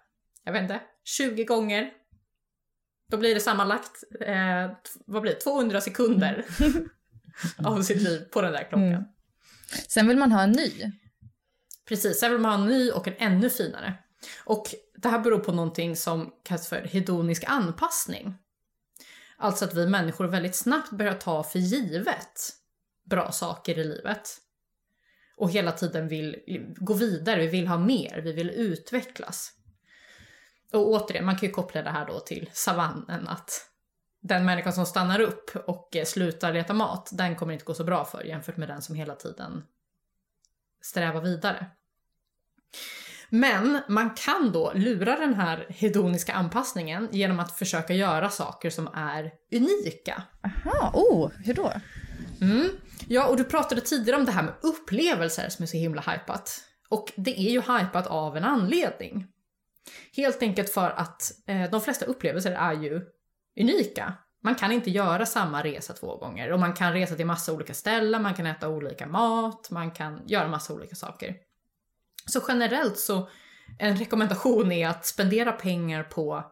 jag 0.44 0.52
vet 0.52 0.62
inte, 0.62 0.80
20 1.04 1.44
gånger. 1.44 1.90
Då 3.14 3.18
blir 3.18 3.34
det 3.34 3.40
sammanlagt, 3.40 4.04
eh, 4.20 4.70
vad 5.06 5.22
blir 5.22 5.32
det, 5.32 5.40
200 5.40 5.80
sekunder 5.80 6.44
mm. 6.60 6.88
av 7.64 7.82
sitt 7.82 8.02
liv 8.02 8.24
på 8.30 8.42
den 8.42 8.52
där 8.52 8.62
klockan. 8.68 8.88
Mm. 8.88 9.04
Sen 9.88 10.08
vill 10.08 10.16
man 10.16 10.32
ha 10.32 10.42
en 10.42 10.52
ny. 10.52 10.92
Precis, 11.88 12.20
sen 12.20 12.30
vill 12.30 12.40
man 12.40 12.52
ha 12.52 12.58
en 12.58 12.78
ny 12.78 12.90
och 12.90 13.08
en 13.08 13.14
ännu 13.18 13.50
finare. 13.50 13.94
Och 14.44 14.74
det 14.96 15.08
här 15.08 15.18
beror 15.18 15.38
på 15.38 15.52
någonting 15.52 15.96
som 15.96 16.32
kallas 16.42 16.68
för 16.68 16.80
hedonisk 16.82 17.44
anpassning. 17.46 18.34
Alltså 19.36 19.64
att 19.64 19.74
vi 19.74 19.86
människor 19.86 20.24
väldigt 20.24 20.56
snabbt 20.56 20.90
börjar 20.90 21.14
ta 21.14 21.42
för 21.42 21.58
givet 21.58 22.52
bra 23.04 23.32
saker 23.32 23.78
i 23.78 23.84
livet. 23.84 24.28
Och 25.36 25.50
hela 25.50 25.72
tiden 25.72 26.08
vill 26.08 26.36
gå 26.76 26.94
vidare, 26.94 27.40
vi 27.40 27.46
vill 27.46 27.66
ha 27.66 27.78
mer, 27.78 28.20
vi 28.24 28.32
vill 28.32 28.50
utvecklas. 28.50 29.52
Och 30.74 30.88
återigen, 30.88 31.24
man 31.24 31.36
kan 31.36 31.46
ju 31.46 31.52
koppla 31.52 31.82
det 31.82 31.90
här 31.90 32.06
då 32.06 32.20
till 32.20 32.50
savannen 32.52 33.28
att 33.28 33.70
den 34.22 34.44
människan 34.44 34.72
som 34.72 34.86
stannar 34.86 35.20
upp 35.20 35.50
och 35.66 35.96
slutar 36.06 36.52
leta 36.52 36.74
mat, 36.74 37.10
den 37.12 37.36
kommer 37.36 37.52
inte 37.52 37.64
gå 37.64 37.74
så 37.74 37.84
bra 37.84 38.04
för 38.04 38.24
jämfört 38.24 38.56
med 38.56 38.68
den 38.68 38.82
som 38.82 38.94
hela 38.94 39.14
tiden 39.14 39.62
strävar 40.82 41.20
vidare. 41.20 41.66
Men 43.30 43.80
man 43.88 44.10
kan 44.10 44.52
då 44.52 44.72
lura 44.74 45.18
den 45.18 45.34
här 45.34 45.66
hedoniska 45.68 46.32
anpassningen 46.32 47.08
genom 47.12 47.40
att 47.40 47.58
försöka 47.58 47.94
göra 47.94 48.30
saker 48.30 48.70
som 48.70 48.88
är 48.94 49.32
unika. 49.52 50.22
Aha, 50.44 50.90
oh, 50.94 51.30
hur 51.44 51.54
då? 51.54 51.72
Mm. 52.40 52.68
Ja, 53.08 53.26
och 53.26 53.36
du 53.36 53.44
pratade 53.44 53.80
tidigare 53.80 54.18
om 54.18 54.24
det 54.24 54.32
här 54.32 54.42
med 54.42 54.54
upplevelser 54.62 55.48
som 55.48 55.62
är 55.62 55.66
så 55.66 55.76
himla 55.76 56.00
hypat. 56.00 56.60
Och 56.88 57.12
det 57.16 57.40
är 57.40 57.50
ju 57.50 57.60
hypat 57.60 58.06
av 58.06 58.36
en 58.36 58.44
anledning. 58.44 59.26
Helt 60.16 60.42
enkelt 60.42 60.70
för 60.70 60.90
att 60.90 61.32
eh, 61.46 61.70
de 61.70 61.80
flesta 61.80 62.06
upplevelser 62.06 62.52
är 62.52 62.72
ju 62.72 63.00
unika. 63.60 64.14
Man 64.42 64.54
kan 64.54 64.72
inte 64.72 64.90
göra 64.90 65.26
samma 65.26 65.62
resa 65.64 65.92
två 65.92 66.16
gånger 66.16 66.52
och 66.52 66.60
man 66.60 66.72
kan 66.72 66.92
resa 66.92 67.16
till 67.16 67.26
massa 67.26 67.52
olika 67.52 67.74
ställen, 67.74 68.22
man 68.22 68.34
kan 68.34 68.46
äta 68.46 68.68
olika 68.68 69.06
mat, 69.06 69.70
man 69.70 69.90
kan 69.90 70.22
göra 70.26 70.48
massa 70.48 70.74
olika 70.74 70.94
saker. 70.94 71.36
Så 72.26 72.40
generellt 72.48 72.98
så 72.98 73.28
en 73.78 73.96
rekommendation 73.96 74.72
är 74.72 74.88
att 74.88 75.06
spendera 75.06 75.52
pengar 75.52 76.02
på 76.02 76.44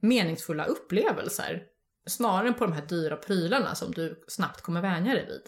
meningsfulla 0.00 0.64
upplevelser 0.64 1.62
snarare 2.06 2.48
än 2.48 2.54
på 2.54 2.64
de 2.64 2.72
här 2.72 2.86
dyra 2.86 3.16
prylarna 3.16 3.74
som 3.74 3.92
du 3.92 4.24
snabbt 4.28 4.60
kommer 4.60 4.80
vänja 4.80 5.14
dig 5.14 5.26
vid. 5.26 5.42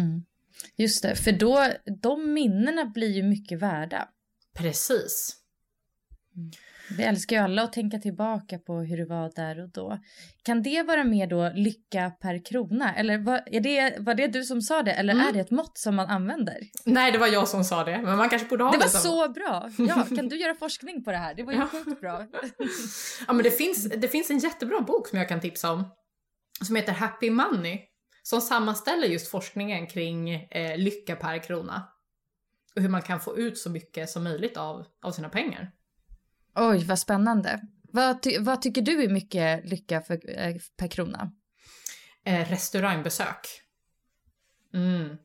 Mm. 0.00 0.24
Just 0.76 1.02
det, 1.02 1.16
för 1.16 1.32
då, 1.32 1.66
de 2.02 2.32
minnena 2.32 2.84
blir 2.84 3.10
ju 3.10 3.22
mycket 3.22 3.58
värda. 3.62 4.08
Precis. 4.54 5.37
Mm. 6.38 6.50
Vi 6.96 7.02
älskar 7.02 7.36
ju 7.36 7.42
alla 7.42 7.62
att 7.62 7.72
tänka 7.72 7.98
tillbaka 7.98 8.58
på 8.58 8.78
hur 8.78 8.96
det 8.96 9.04
var 9.04 9.32
där 9.36 9.62
och 9.62 9.68
då. 9.68 9.98
Kan 10.42 10.62
det 10.62 10.82
vara 10.82 11.04
mer 11.04 11.26
då 11.26 11.52
lycka 11.54 12.10
per 12.20 12.44
krona? 12.44 12.94
Eller 12.94 13.18
var, 13.18 13.42
är 13.46 13.60
det, 13.60 13.96
var 13.98 14.14
det 14.14 14.26
du 14.26 14.44
som 14.44 14.62
sa 14.62 14.82
det 14.82 14.92
eller 14.92 15.14
mm. 15.14 15.26
är 15.26 15.32
det 15.32 15.40
ett 15.40 15.50
mått 15.50 15.78
som 15.78 15.96
man 15.96 16.06
använder? 16.06 16.58
Nej, 16.84 17.12
det 17.12 17.18
var 17.18 17.26
jag 17.26 17.48
som 17.48 17.64
sa 17.64 17.84
det, 17.84 17.98
men 17.98 18.16
man 18.16 18.28
kanske 18.28 18.48
borde 18.48 18.64
ha 18.64 18.70
det. 18.70 18.76
Det 18.76 18.82
var 18.82 18.88
så 18.88 19.28
bra! 19.28 19.70
Ja, 19.78 20.16
kan 20.16 20.28
du 20.28 20.36
göra 20.40 20.54
forskning 20.54 21.04
på 21.04 21.10
det 21.10 21.18
här? 21.18 21.34
Det 21.34 21.42
var 21.42 21.52
ju 21.52 21.60
sjukt 21.60 22.00
bra. 22.00 22.26
ja, 23.26 23.32
men 23.32 23.42
det 23.42 23.50
finns, 23.50 23.84
det 23.84 24.08
finns 24.08 24.30
en 24.30 24.38
jättebra 24.38 24.80
bok 24.80 25.08
som 25.08 25.18
jag 25.18 25.28
kan 25.28 25.40
tipsa 25.40 25.72
om 25.72 25.84
som 26.64 26.76
heter 26.76 26.92
Happy 26.92 27.30
Money 27.30 27.80
som 28.22 28.40
sammanställer 28.40 29.06
just 29.06 29.28
forskningen 29.28 29.86
kring 29.86 30.30
eh, 30.30 30.78
lycka 30.78 31.16
per 31.16 31.38
krona 31.38 31.88
och 32.76 32.82
hur 32.82 32.88
man 32.88 33.02
kan 33.02 33.20
få 33.20 33.38
ut 33.38 33.58
så 33.58 33.70
mycket 33.70 34.10
som 34.10 34.24
möjligt 34.24 34.56
av, 34.56 34.86
av 35.02 35.12
sina 35.12 35.28
pengar. 35.28 35.72
Oj, 36.58 36.84
vad 36.84 36.98
spännande. 36.98 37.60
Vad, 37.92 38.22
ty 38.22 38.38
vad 38.38 38.62
tycker 38.62 38.82
du 38.82 39.02
är 39.02 39.08
mycket 39.08 39.70
lycka 39.70 40.00
för, 40.00 40.38
eh, 40.38 40.56
per 40.76 40.88
krona? 40.88 41.32
Eh, 42.24 42.48
restaurangbesök. 42.48 43.46
Mm. 44.74 45.16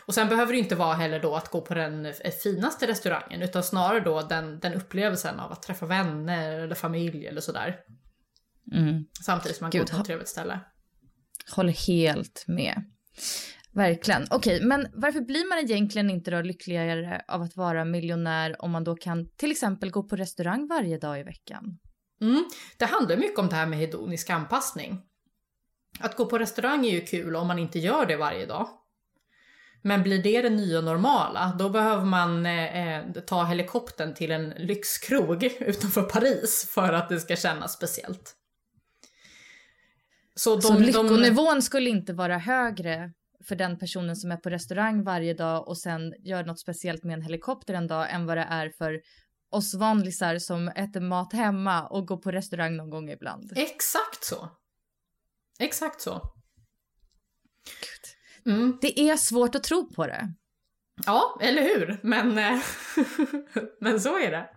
Och 0.00 0.14
sen 0.14 0.28
behöver 0.28 0.52
det 0.52 0.58
inte 0.58 0.74
vara 0.74 0.94
heller 0.94 1.20
då 1.20 1.36
att 1.36 1.48
gå 1.48 1.60
på 1.60 1.74
den 1.74 2.06
eh, 2.06 2.30
finaste 2.42 2.86
restaurangen 2.86 3.42
utan 3.42 3.62
snarare 3.62 4.00
då 4.00 4.22
den, 4.22 4.60
den 4.60 4.74
upplevelsen 4.74 5.40
av 5.40 5.52
att 5.52 5.62
träffa 5.62 5.86
vänner 5.86 6.60
eller 6.60 6.74
familj 6.74 7.26
eller 7.26 7.40
sådär. 7.40 7.76
Mm. 8.72 9.04
Samtidigt 9.24 9.56
som 9.56 9.64
man 9.64 9.70
Gud, 9.70 9.80
går 9.80 9.88
på 9.88 9.96
ett 9.96 10.06
trevligt 10.06 10.28
ställe. 10.28 10.60
Håller 11.50 11.72
helt 11.72 12.44
med. 12.46 12.84
Verkligen. 13.72 14.26
Okej, 14.30 14.56
okay, 14.56 14.66
men 14.66 14.88
varför 14.92 15.20
blir 15.20 15.48
man 15.48 15.58
egentligen 15.58 16.10
inte 16.10 16.30
då 16.30 16.42
lyckligare 16.42 17.22
av 17.28 17.42
att 17.42 17.56
vara 17.56 17.84
miljonär 17.84 18.56
om 18.58 18.70
man 18.70 18.84
då 18.84 18.96
kan 18.96 19.28
till 19.36 19.50
exempel 19.50 19.90
gå 19.90 20.02
på 20.02 20.16
restaurang 20.16 20.66
varje 20.66 20.98
dag 20.98 21.20
i 21.20 21.22
veckan? 21.22 21.78
Mm, 22.20 22.44
det 22.76 22.84
handlar 22.84 23.16
mycket 23.16 23.38
om 23.38 23.48
det 23.48 23.54
här 23.54 23.66
med 23.66 23.78
hedonisk 23.78 24.30
anpassning. 24.30 25.00
Att 26.00 26.16
gå 26.16 26.26
på 26.26 26.38
restaurang 26.38 26.86
är 26.86 26.90
ju 26.90 27.00
kul 27.00 27.36
om 27.36 27.46
man 27.46 27.58
inte 27.58 27.78
gör 27.78 28.06
det 28.06 28.16
varje 28.16 28.46
dag. 28.46 28.68
Men 29.82 30.02
blir 30.02 30.22
det 30.22 30.42
det 30.42 30.50
nya 30.50 30.80
normala, 30.80 31.56
då 31.58 31.68
behöver 31.68 32.04
man 32.04 32.46
eh, 32.46 32.96
eh 32.96 33.12
ta 33.26 33.44
helikoptern 33.44 34.14
till 34.14 34.30
en 34.30 34.48
lyxkrog 34.48 35.44
utanför 35.60 36.02
Paris 36.02 36.70
för 36.74 36.92
att 36.92 37.08
det 37.08 37.20
ska 37.20 37.36
kännas 37.36 37.72
speciellt. 37.72 38.36
Så, 40.34 40.54
de, 40.54 40.62
Så 40.62 40.78
lyckonivån 40.78 41.54
de... 41.54 41.62
skulle 41.62 41.90
inte 41.90 42.12
vara 42.12 42.38
högre 42.38 43.12
för 43.48 43.56
den 43.56 43.78
personen 43.78 44.16
som 44.16 44.32
är 44.32 44.36
på 44.36 44.50
restaurang 44.50 45.04
varje 45.04 45.34
dag 45.34 45.68
och 45.68 45.78
sen 45.78 46.14
gör 46.18 46.44
något 46.44 46.60
speciellt 46.60 47.04
med 47.04 47.14
en 47.14 47.22
helikopter 47.22 47.74
en 47.74 47.86
dag 47.86 48.10
än 48.10 48.26
vad 48.26 48.36
det 48.36 48.46
är 48.50 48.70
för 48.78 49.00
oss 49.50 49.74
vanlisar 49.74 50.38
som 50.38 50.68
äter 50.68 51.00
mat 51.00 51.32
hemma 51.32 51.86
och 51.86 52.06
går 52.06 52.16
på 52.16 52.30
restaurang 52.30 52.76
någon 52.76 52.90
gång 52.90 53.10
ibland. 53.10 53.52
Exakt 53.56 54.24
så. 54.24 54.48
Exakt 55.58 56.00
så. 56.00 56.20
Mm. 58.46 58.78
Det 58.80 59.00
är 59.00 59.16
svårt 59.16 59.54
att 59.54 59.64
tro 59.64 59.94
på 59.94 60.06
det. 60.06 60.34
Ja, 61.06 61.38
eller 61.42 61.62
hur? 61.62 62.00
Men, 62.02 62.38
eh, 62.38 62.60
men 63.80 64.00
så 64.00 64.18
är 64.18 64.30
det. 64.30 64.50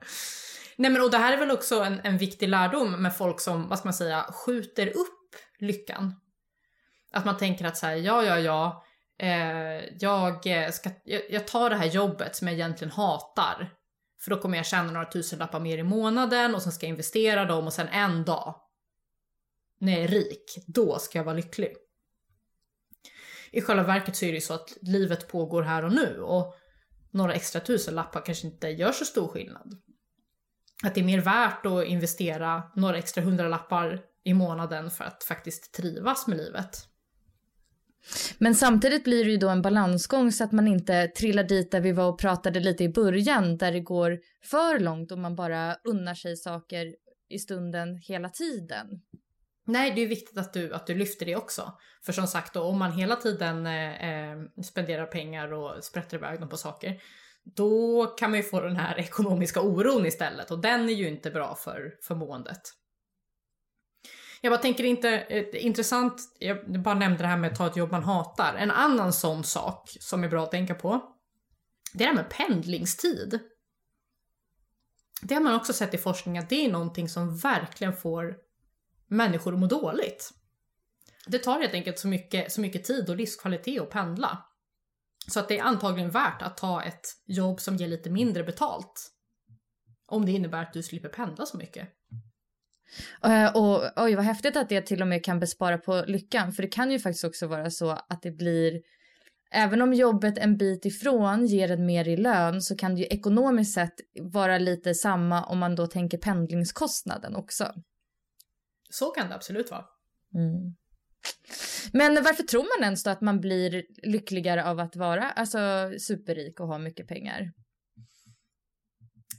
Nej 0.77 0.91
men 0.91 1.01
och 1.01 1.11
det 1.11 1.17
här 1.17 1.33
är 1.33 1.37
väl 1.37 1.51
också 1.51 1.79
en, 1.79 2.01
en 2.03 2.17
viktig 2.17 2.49
lärdom 2.49 3.01
med 3.01 3.17
folk 3.17 3.39
som, 3.39 3.69
vad 3.69 3.77
ska 3.77 3.85
man 3.85 3.93
säga, 3.93 4.25
skjuter 4.45 4.87
upp 4.87 5.35
lyckan. 5.59 6.15
Att 7.13 7.25
man 7.25 7.37
tänker 7.37 7.65
att 7.65 7.77
så 7.77 7.85
här, 7.85 7.95
ja, 7.95 8.23
ja, 8.23 8.39
ja, 8.39 8.85
eh, 9.19 9.97
jag, 9.99 10.47
eh, 10.47 10.71
ska, 10.71 10.89
jag, 11.03 11.21
jag 11.29 11.47
tar 11.47 11.69
det 11.69 11.75
här 11.75 11.85
jobbet 11.85 12.35
som 12.35 12.47
jag 12.47 12.55
egentligen 12.55 12.91
hatar. 12.91 13.73
För 14.21 14.31
då 14.31 14.37
kommer 14.37 14.57
jag 14.57 14.65
tjäna 14.65 14.91
några 14.91 15.05
tusenlappar 15.05 15.59
mer 15.59 15.77
i 15.77 15.83
månaden 15.83 16.55
och 16.55 16.61
sen 16.61 16.71
ska 16.71 16.85
jag 16.85 16.89
investera 16.89 17.45
dem 17.45 17.65
och 17.65 17.73
sen 17.73 17.87
en 17.87 18.25
dag, 18.25 18.55
när 19.79 19.91
jag 19.91 20.01
är 20.01 20.07
rik, 20.07 20.57
då 20.67 20.99
ska 20.99 21.19
jag 21.19 21.25
vara 21.25 21.35
lycklig. 21.35 21.73
I 23.51 23.61
själva 23.61 23.83
verket 23.83 24.15
så 24.15 24.25
är 24.25 24.29
det 24.29 24.35
ju 24.35 24.41
så 24.41 24.53
att 24.53 24.77
livet 24.81 25.27
pågår 25.27 25.61
här 25.61 25.85
och 25.85 25.93
nu 25.93 26.21
och 26.21 26.55
några 27.11 27.33
extra 27.33 27.61
tusenlappar 27.61 28.25
kanske 28.25 28.47
inte 28.47 28.67
gör 28.67 28.91
så 28.91 29.05
stor 29.05 29.27
skillnad. 29.27 29.77
Att 30.83 30.95
det 30.95 31.01
är 31.01 31.05
mer 31.05 31.21
värt 31.21 31.65
att 31.65 31.85
investera 31.85 32.63
några 32.75 32.97
extra 32.97 33.23
hundralappar 33.23 34.01
i 34.23 34.33
månaden 34.33 34.91
för 34.91 35.03
att 35.03 35.23
faktiskt 35.23 35.73
trivas 35.73 36.27
med 36.27 36.37
livet. 36.37 36.87
Men 38.37 38.55
samtidigt 38.55 39.03
blir 39.03 39.25
det 39.25 39.31
ju 39.31 39.37
då 39.37 39.49
en 39.49 39.61
balansgång 39.61 40.31
så 40.31 40.43
att 40.43 40.51
man 40.51 40.67
inte 40.67 41.07
trillar 41.07 41.43
dit 41.43 41.71
där 41.71 41.81
vi 41.81 41.91
var 41.91 42.09
och 42.09 42.19
pratade 42.19 42.59
lite 42.59 42.83
i 42.83 42.89
början 42.89 43.57
där 43.57 43.71
det 43.71 43.79
går 43.79 44.19
för 44.43 44.79
långt 44.79 45.11
och 45.11 45.17
man 45.17 45.35
bara 45.35 45.75
unnar 45.83 46.15
sig 46.15 46.37
saker 46.37 46.95
i 47.29 47.39
stunden 47.39 47.97
hela 47.97 48.29
tiden. 48.29 48.87
Nej, 49.65 49.91
det 49.95 50.01
är 50.01 50.07
viktigt 50.07 50.37
att 50.37 50.53
du, 50.53 50.73
att 50.73 50.87
du 50.87 50.95
lyfter 50.95 51.25
det 51.25 51.35
också. 51.35 51.73
För 52.05 52.13
som 52.13 52.27
sagt, 52.27 52.53
då, 52.53 52.61
om 52.61 52.79
man 52.79 52.91
hela 52.91 53.15
tiden 53.15 53.65
eh, 53.65 54.09
eh 54.09 54.37
spenderar 54.63 55.05
pengar 55.05 55.53
och 55.53 55.83
sprätter 55.83 56.17
iväg 56.17 56.39
dem 56.39 56.49
på 56.49 56.57
saker, 56.57 57.01
då 57.43 58.05
kan 58.05 58.31
man 58.31 58.39
ju 58.39 58.43
få 58.43 58.61
den 58.61 58.75
här 58.75 58.99
ekonomiska 58.99 59.61
oron 59.61 60.05
istället 60.05 60.51
och 60.51 60.59
den 60.59 60.89
är 60.89 60.93
ju 60.93 61.07
inte 61.07 61.31
bra 61.31 61.55
för, 61.55 61.95
för 62.01 62.15
måendet. 62.15 62.61
Jag 64.45 64.51
bara 64.51 64.61
tänker 64.61 64.83
inte, 64.83 65.09
eh, 65.09 65.65
intressant, 65.65 66.21
jag 66.39 66.81
bara 66.81 66.95
nämnde 66.95 67.23
det 67.23 67.27
här 67.27 67.37
med 67.37 67.51
att 67.51 67.57
ta 67.57 67.67
ett 67.67 67.77
jobb 67.77 67.91
man 67.91 68.03
hatar. 68.03 68.55
En 68.55 68.71
annan 68.71 69.13
sån 69.13 69.43
sak 69.43 69.97
som 69.99 70.23
är 70.23 70.27
bra 70.27 70.43
att 70.43 70.51
tänka 70.51 70.75
på, 70.75 71.13
det 71.93 72.03
är 72.03 72.07
det 72.07 72.15
här 72.15 72.23
med 72.23 72.29
pendlingstid. 72.29 73.39
Det 75.21 75.33
har 75.33 75.41
man 75.41 75.55
också 75.55 75.73
sett 75.73 75.93
i 75.93 75.97
forskning 75.97 76.37
att 76.37 76.49
det 76.49 76.65
är 76.65 76.71
någonting 76.71 77.09
som 77.09 77.37
verkligen 77.37 77.93
får 77.93 78.37
människor 79.07 79.53
att 79.53 79.59
må 79.59 79.67
dåligt. 79.67 80.31
Det 81.27 81.39
tar 81.39 81.59
helt 81.59 81.73
enkelt 81.73 81.99
så 81.99 82.07
mycket, 82.07 82.51
så 82.51 82.61
mycket 82.61 82.83
tid 82.83 83.09
och 83.09 83.15
livskvalitet 83.15 83.81
att 83.81 83.89
pendla. 83.89 84.45
Så 85.27 85.39
att 85.39 85.47
det 85.47 85.59
är 85.59 85.63
antagligen 85.63 86.09
värt 86.09 86.41
att 86.41 86.57
ta 86.57 86.83
ett 86.83 87.07
jobb 87.25 87.59
som 87.59 87.75
ger 87.75 87.87
lite 87.87 88.09
mindre 88.09 88.43
betalt. 88.43 89.11
Om 90.05 90.25
det 90.25 90.31
innebär 90.31 90.61
att 90.61 90.73
du 90.73 90.83
slipper 90.83 91.09
pendla 91.09 91.45
så 91.45 91.57
mycket. 91.57 91.89
Uh, 93.25 93.57
och 93.57 93.83
oj 93.95 94.15
vad 94.15 94.25
häftigt 94.25 94.57
att 94.57 94.69
det 94.69 94.81
till 94.81 95.01
och 95.01 95.07
med 95.07 95.25
kan 95.25 95.39
bespara 95.39 95.77
på 95.77 96.03
lyckan. 96.07 96.51
För 96.51 96.63
det 96.63 96.69
kan 96.69 96.91
ju 96.91 96.99
faktiskt 96.99 97.23
också 97.23 97.47
vara 97.47 97.69
så 97.69 97.89
att 97.89 98.21
det 98.21 98.31
blir 98.31 98.81
Även 99.55 99.81
om 99.81 99.93
jobbet 99.93 100.37
en 100.37 100.57
bit 100.57 100.85
ifrån 100.85 101.45
ger 101.45 101.71
en 101.71 101.85
mer 101.85 102.07
i 102.07 102.17
lön 102.17 102.61
så 102.61 102.75
kan 102.75 102.95
det 102.95 103.01
ju 103.01 103.07
ekonomiskt 103.07 103.73
sett 103.73 103.93
vara 104.21 104.57
lite 104.57 104.93
samma 104.93 105.43
om 105.45 105.59
man 105.59 105.75
då 105.75 105.87
tänker 105.87 106.17
pendlingskostnaden 106.17 107.35
också. 107.35 107.73
Så 108.89 109.05
kan 109.05 109.29
det 109.29 109.35
absolut 109.35 109.71
vara. 109.71 109.85
Mm. 110.35 110.75
Men 111.93 112.23
varför 112.23 112.43
tror 112.43 112.79
man 112.79 112.83
ens 112.83 113.03
då 113.03 113.09
att 113.09 113.21
man 113.21 113.39
blir 113.39 113.83
lyckligare 114.03 114.65
av 114.65 114.79
att 114.79 114.95
vara 114.95 115.31
alltså, 115.31 115.59
superrik 115.99 116.59
och 116.59 116.67
ha 116.67 116.77
mycket 116.77 117.07
pengar? 117.07 117.51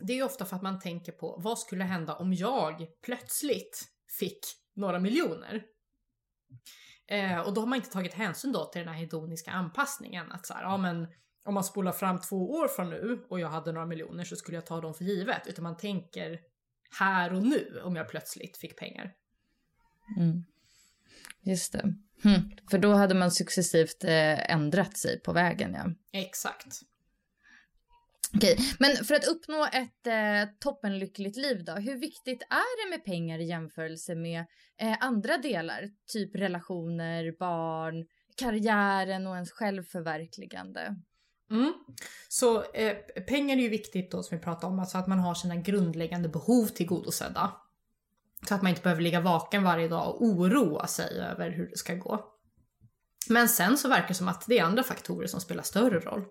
Det 0.01 0.19
är 0.19 0.25
ofta 0.25 0.45
för 0.45 0.57
att 0.57 0.63
man 0.63 0.81
tänker 0.81 1.13
på 1.13 1.37
vad 1.39 1.59
skulle 1.59 1.85
hända 1.85 2.15
om 2.15 2.35
jag 2.35 2.87
plötsligt 3.03 3.85
fick 4.19 4.41
några 4.75 4.99
miljoner? 4.99 5.65
Eh, 7.07 7.41
och 7.41 7.55
då 7.55 7.61
har 7.61 7.67
man 7.67 7.77
inte 7.77 7.91
tagit 7.91 8.15
hänsyn 8.15 8.53
då 8.53 8.65
till 8.65 8.79
den 8.79 8.89
här 8.89 9.01
hedoniska 9.01 9.51
anpassningen. 9.51 10.33
Att 10.33 10.47
så 10.47 10.55
här, 10.55 10.63
ja 10.63 10.77
men 10.77 11.07
om 11.45 11.55
man 11.55 11.65
spolar 11.65 11.93
fram 11.93 12.21
två 12.21 12.51
år 12.51 12.69
från 12.69 12.91
nu 12.91 13.27
och 13.31 13.41
jag 13.41 13.49
hade 13.49 13.73
några 13.73 13.87
miljoner 13.87 14.25
så 14.25 14.37
skulle 14.37 14.57
jag 14.57 14.67
ta 14.67 14.81
dem 14.81 14.95
för 14.95 15.05
givet. 15.05 15.47
Utan 15.47 15.63
man 15.63 15.77
tänker 15.77 16.41
här 16.99 17.33
och 17.33 17.43
nu 17.43 17.81
om 17.85 17.97
jag 17.97 18.09
plötsligt 18.09 18.57
fick 18.57 18.79
pengar. 18.79 19.13
Mm. 20.19 20.45
Just 21.43 21.73
det. 21.73 21.95
Hm. 22.23 22.51
För 22.71 22.79
då 22.79 22.93
hade 22.93 23.15
man 23.15 23.31
successivt 23.31 24.05
eh, 24.05 24.51
ändrat 24.51 24.97
sig 24.97 25.21
på 25.21 25.33
vägen, 25.33 25.75
ja. 25.75 26.19
Exakt. 26.21 26.81
Okej, 28.37 28.59
men 28.79 28.97
för 28.97 29.15
att 29.15 29.29
uppnå 29.29 29.67
ett 29.73 30.07
eh, 30.07 30.55
toppenlyckligt 30.61 31.37
liv 31.37 31.65
då, 31.65 31.73
hur 31.73 31.99
viktigt 31.99 32.43
är 32.43 32.85
det 32.85 32.91
med 32.91 33.05
pengar 33.05 33.39
i 33.39 33.45
jämförelse 33.45 34.15
med 34.15 34.45
eh, 34.81 34.97
andra 35.01 35.39
delar? 35.39 35.91
Typ 36.13 36.37
relationer, 36.37 37.35
barn, 37.39 38.07
karriären 38.37 39.27
och 39.27 39.35
ens 39.35 39.51
självförverkligande. 39.51 40.97
Mm. 41.51 41.73
Så 42.29 42.73
eh, 42.73 42.97
pengar 43.29 43.57
är 43.57 43.61
ju 43.61 43.69
viktigt 43.69 44.11
då 44.11 44.23
som 44.23 44.39
vi 44.39 44.45
pratade 44.45 44.73
om, 44.73 44.79
alltså 44.79 44.99
att 44.99 45.07
man 45.07 45.19
har 45.19 45.35
sina 45.35 45.57
grundläggande 45.57 46.29
behov 46.29 46.67
tillgodosedda. 46.67 47.53
Så 48.49 48.55
att 48.55 48.63
man 48.63 48.71
inte 48.71 48.83
behöver 48.83 49.03
ligga 49.03 49.21
vaken 49.21 49.65
varje 49.65 49.89
dag 49.89 50.09
och 50.09 50.25
oroa 50.25 50.87
sig 50.87 51.21
över 51.21 51.51
hur 51.51 51.71
det 51.71 51.77
ska 51.77 51.95
gå. 51.95 52.25
Men 53.29 53.49
sen 53.49 53.79
så 53.79 53.89
verkar 53.89 54.09
det 54.09 54.15
som 54.15 54.29
att 54.29 54.47
det 54.47 54.59
är 54.59 54.65
andra 54.65 54.83
faktorer 54.83 55.27
som 55.27 55.41
spelar 55.41 55.63
större 55.63 56.01
roll. 56.01 56.25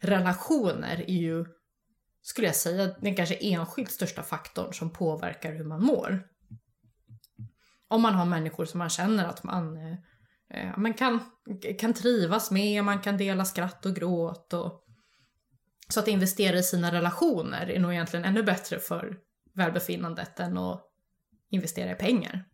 Relationer 0.00 1.04
är 1.10 1.14
ju, 1.14 1.44
skulle 2.22 2.46
jag 2.46 2.56
säga, 2.56 2.94
den 3.00 3.14
kanske 3.14 3.34
enskilt 3.34 3.90
största 3.90 4.22
faktorn 4.22 4.72
som 4.72 4.90
påverkar 4.92 5.52
hur 5.52 5.64
man 5.64 5.84
mår. 5.84 6.22
Om 7.88 8.02
man 8.02 8.14
har 8.14 8.24
människor 8.24 8.64
som 8.64 8.78
man 8.78 8.90
känner 8.90 9.24
att 9.24 9.44
man, 9.44 9.76
eh, 10.50 10.78
man 10.78 10.94
kan, 10.94 11.20
kan 11.78 11.94
trivas 11.94 12.50
med, 12.50 12.84
man 12.84 13.00
kan 13.00 13.16
dela 13.16 13.44
skratt 13.44 13.86
och 13.86 13.94
gråt. 13.94 14.52
Och, 14.52 14.82
så 15.88 16.00
att 16.00 16.08
investera 16.08 16.58
i 16.58 16.62
sina 16.62 16.92
relationer 16.92 17.70
är 17.70 17.80
nog 17.80 17.92
egentligen 17.92 18.24
ännu 18.24 18.42
bättre 18.42 18.78
för 18.78 19.18
välbefinnandet 19.54 20.40
än 20.40 20.58
att 20.58 20.82
investera 21.50 21.90
i 21.90 21.94
pengar. 21.94 22.44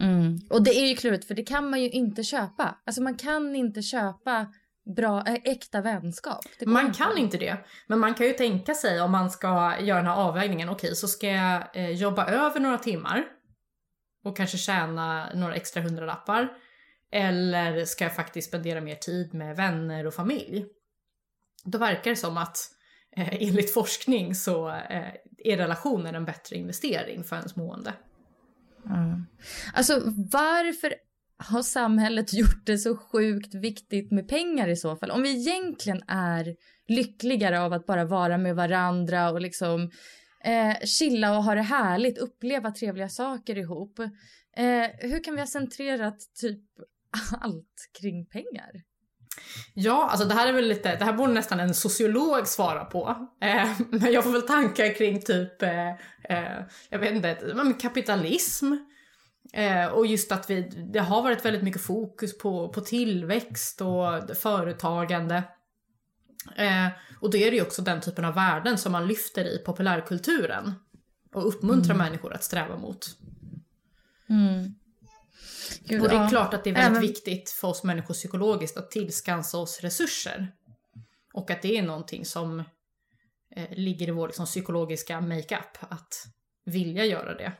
Mm. 0.00 0.38
Och 0.50 0.62
det 0.62 0.70
är 0.70 0.86
ju 0.86 0.96
klurigt 0.96 1.24
för 1.24 1.34
det 1.34 1.42
kan 1.42 1.70
man 1.70 1.82
ju 1.82 1.90
inte 1.90 2.22
köpa. 2.22 2.78
Alltså 2.86 3.02
man 3.02 3.14
kan 3.14 3.56
inte 3.56 3.82
köpa 3.82 4.52
bra, 4.86 5.22
äh, 5.26 5.34
äkta 5.44 5.80
vänskap. 5.80 6.44
Man 6.66 6.86
inte. 6.86 6.98
kan 6.98 7.18
inte 7.18 7.38
det. 7.38 7.56
Men 7.86 7.98
man 7.98 8.14
kan 8.14 8.26
ju 8.26 8.32
tänka 8.32 8.74
sig 8.74 9.00
om 9.00 9.12
man 9.12 9.30
ska 9.30 9.74
göra 9.80 9.98
den 9.98 10.06
här 10.06 10.16
avvägningen. 10.16 10.68
Okej, 10.68 10.96
så 10.96 11.08
ska 11.08 11.26
jag 11.26 11.76
eh, 11.76 11.90
jobba 11.90 12.26
över 12.26 12.60
några 12.60 12.78
timmar 12.78 13.24
och 14.24 14.36
kanske 14.36 14.58
tjäna 14.58 15.30
några 15.34 15.54
extra 15.54 15.82
hundralappar. 15.82 16.48
Eller 17.12 17.84
ska 17.84 18.04
jag 18.04 18.16
faktiskt 18.16 18.48
spendera 18.48 18.80
mer 18.80 18.94
tid 18.94 19.34
med 19.34 19.56
vänner 19.56 20.06
och 20.06 20.14
familj? 20.14 20.66
Då 21.64 21.78
verkar 21.78 22.10
det 22.10 22.16
som 22.16 22.36
att 22.36 22.58
eh, 23.16 23.42
enligt 23.42 23.74
forskning 23.74 24.34
så 24.34 24.68
eh, 24.68 25.12
är 25.38 25.56
relationen 25.56 26.14
en 26.14 26.24
bättre 26.24 26.56
investering 26.56 27.24
för 27.24 27.36
ens 27.36 27.56
mående. 27.56 27.92
Mm. 28.86 29.26
Alltså 29.74 30.02
varför 30.32 30.94
har 31.38 31.62
samhället 31.62 32.32
gjort 32.32 32.66
det 32.66 32.78
så 32.78 32.96
sjukt 32.96 33.54
viktigt 33.54 34.10
med 34.10 34.28
pengar 34.28 34.68
i 34.68 34.76
så 34.76 34.96
fall? 34.96 35.10
Om 35.10 35.22
vi 35.22 35.30
egentligen 35.30 36.02
är 36.08 36.56
lyckligare 36.88 37.60
av 37.60 37.72
att 37.72 37.86
bara 37.86 38.04
vara 38.04 38.38
med 38.38 38.56
varandra 38.56 39.30
och 39.30 39.40
liksom 39.40 39.90
eh, 40.44 40.76
chilla 40.84 41.36
och 41.36 41.44
ha 41.44 41.54
det 41.54 41.62
härligt, 41.62 42.18
uppleva 42.18 42.70
trevliga 42.70 43.08
saker 43.08 43.58
ihop. 43.58 43.98
Eh, 44.56 44.90
hur 44.98 45.24
kan 45.24 45.34
vi 45.34 45.40
ha 45.40 45.46
centrerat 45.46 46.18
typ 46.40 46.62
allt 47.40 47.90
kring 48.00 48.26
pengar? 48.26 48.70
Ja, 49.74 50.08
alltså 50.10 50.28
det 50.28 50.34
här 50.34 50.46
är 50.46 50.52
väl 50.52 50.68
lite, 50.68 50.96
det 50.96 51.04
här 51.04 51.12
borde 51.12 51.32
nästan 51.32 51.60
en 51.60 51.74
sociolog 51.74 52.46
svara 52.46 52.84
på. 52.84 53.28
Eh, 53.40 53.68
men 53.90 54.12
jag 54.12 54.24
får 54.24 54.30
väl 54.30 54.42
tankar 54.42 54.94
kring 54.94 55.20
typ, 55.20 55.62
eh, 55.62 55.88
eh, 56.28 56.62
jag 56.90 56.98
vet 56.98 57.14
inte, 57.14 57.38
kapitalism. 57.80 58.66
Eh, 59.52 59.86
och 59.86 60.06
just 60.06 60.32
att 60.32 60.50
vi, 60.50 60.60
det 60.92 60.98
har 60.98 61.22
varit 61.22 61.44
väldigt 61.44 61.62
mycket 61.62 61.82
fokus 61.82 62.38
på, 62.38 62.68
på 62.68 62.80
tillväxt 62.80 63.80
och 63.80 64.36
företagande. 64.36 65.42
Eh, 66.56 66.88
och 67.20 67.30
då 67.30 67.38
är 67.38 67.50
det 67.50 67.56
ju 67.56 67.62
också 67.62 67.82
den 67.82 68.00
typen 68.00 68.24
av 68.24 68.34
värden 68.34 68.78
som 68.78 68.92
man 68.92 69.06
lyfter 69.06 69.44
i 69.44 69.58
populärkulturen. 69.58 70.74
Och 71.34 71.48
uppmuntrar 71.48 71.94
mm. 71.94 72.06
människor 72.06 72.32
att 72.32 72.44
sträva 72.44 72.76
mot. 72.76 73.06
Mm. 74.28 74.74
Gud, 75.80 76.02
och 76.02 76.08
det 76.08 76.16
är 76.16 76.28
klart 76.28 76.54
att 76.54 76.64
det 76.64 76.70
är 76.70 76.74
väldigt 76.74 76.90
Även... 76.90 77.02
viktigt 77.02 77.50
för 77.50 77.68
oss 77.68 77.84
människor 77.84 78.14
psykologiskt 78.14 78.76
att 78.76 78.90
tillskansa 78.90 79.58
oss 79.58 79.80
resurser. 79.80 80.52
Och 81.32 81.50
att 81.50 81.62
det 81.62 81.78
är 81.78 81.82
någonting 81.82 82.24
som 82.24 82.60
eh, 83.56 83.70
ligger 83.70 84.08
i 84.08 84.10
vår 84.10 84.26
liksom, 84.26 84.46
psykologiska 84.46 85.20
makeup, 85.20 85.78
att 85.80 86.26
vilja 86.64 87.04
göra 87.04 87.34
det. 87.34 87.52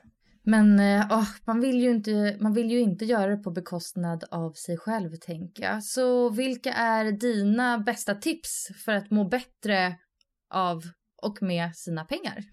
Men 0.49 0.81
oh, 1.11 1.29
man, 1.47 1.61
vill 1.61 1.81
ju 1.81 1.91
inte, 1.91 2.37
man 2.41 2.53
vill 2.53 2.71
ju 2.71 2.81
inte 2.81 3.05
göra 3.05 3.31
det 3.31 3.37
på 3.37 3.51
bekostnad 3.51 4.25
av 4.31 4.53
sig 4.53 4.79
själv, 4.79 5.17
tänker 5.17 5.63
jag. 5.63 5.85
Så 5.85 6.31
vilka 6.31 6.73
är 6.73 7.13
dina 7.13 7.79
bästa 7.79 8.15
tips 8.15 8.69
för 8.85 8.93
att 8.93 9.11
må 9.11 9.25
bättre 9.25 9.97
av 10.51 10.83
och 11.23 11.43
med 11.43 11.77
sina 11.77 12.05
pengar? 12.05 12.45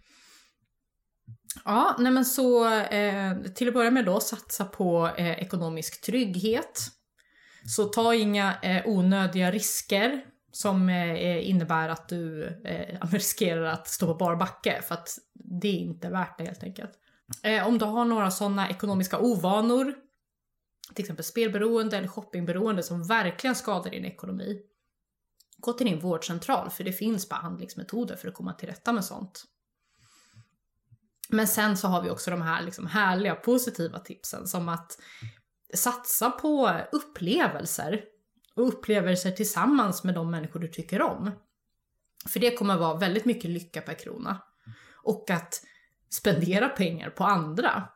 Ja, 1.66 1.96
nej 2.00 2.12
men 2.12 2.26
så 2.26 2.76
eh, 2.80 3.38
till 3.56 3.68
att 3.68 3.74
börja 3.74 3.92
med 3.92 4.06
då 4.06 4.20
satsa 4.20 4.66
på 4.66 5.10
eh, 5.18 5.32
ekonomisk 5.32 6.02
trygghet. 6.02 6.80
Så 7.66 7.84
ta 7.84 8.16
inga 8.16 8.56
eh, 8.62 8.88
onödiga 8.88 9.52
risker 9.52 10.26
som 10.52 10.90
eh, 10.90 11.12
eh 11.12 11.50
innebär 11.50 11.90
att 11.90 12.10
du 12.10 12.48
eh, 12.66 13.00
riskerar 13.12 13.64
att 13.64 13.88
stå 13.88 14.08
på 14.08 14.14
bar 14.16 14.36
backe 14.36 14.82
för 14.82 14.96
att 14.96 15.10
det 15.34 15.68
är 15.68 15.80
inte 15.80 16.10
värt 16.10 16.38
det 16.38 16.44
helt 16.44 16.64
enkelt. 16.64 16.92
Eh, 17.44 17.68
om 17.68 17.78
du 17.78 17.86
har 17.86 18.06
några 18.06 18.32
sådana 18.32 18.70
ekonomiska 18.70 19.20
ovanor, 19.20 19.96
till 20.94 21.04
exempel 21.04 21.26
spelberoende 21.26 21.98
eller 21.98 22.08
shoppingberoende 22.08 22.84
som 22.84 23.08
verkligen 23.08 23.56
skadar 23.56 23.92
din 23.92 24.06
ekonomi, 24.06 24.62
gå 25.58 25.74
till 25.74 25.88
din 25.88 26.00
vårdcentral 26.00 26.70
för 26.70 26.84
det 26.84 26.92
finns 26.92 27.30
behandlingsmetoder 27.30 28.16
för 28.16 28.28
att 28.28 28.34
komma 28.34 28.54
till 28.54 28.70
rätta 28.70 28.94
med 28.94 29.06
sånt. 29.06 29.44
Men 31.30 31.48
sen 31.48 31.78
så 31.78 31.88
har 31.88 32.02
vi 32.02 32.10
också 32.10 32.32
de 32.32 32.42
här 32.42 32.64
liksom 32.64 32.88
härliga 32.88 33.36
positiva 33.36 34.00
tipsen 34.00 34.48
som 34.48 34.70
att 34.70 34.98
satsa 35.74 36.32
på 36.32 36.80
upplevelser 36.92 38.04
och 38.56 38.68
upplevelser 38.68 39.32
tillsammans 39.32 40.04
med 40.04 40.16
de 40.16 40.32
människor 40.32 40.60
du 40.60 40.68
tycker 40.68 41.02
om. 41.02 41.32
För 42.28 42.40
det 42.40 42.58
kommer 42.58 42.78
vara 42.78 42.98
väldigt 42.98 43.26
mycket 43.26 43.50
lycka 43.50 43.82
per 43.82 43.94
krona. 43.94 44.42
Och 45.04 45.30
att 45.30 45.62
spendera 46.14 46.70
pengar 46.70 47.10
på 47.10 47.24
andra. 47.24 47.90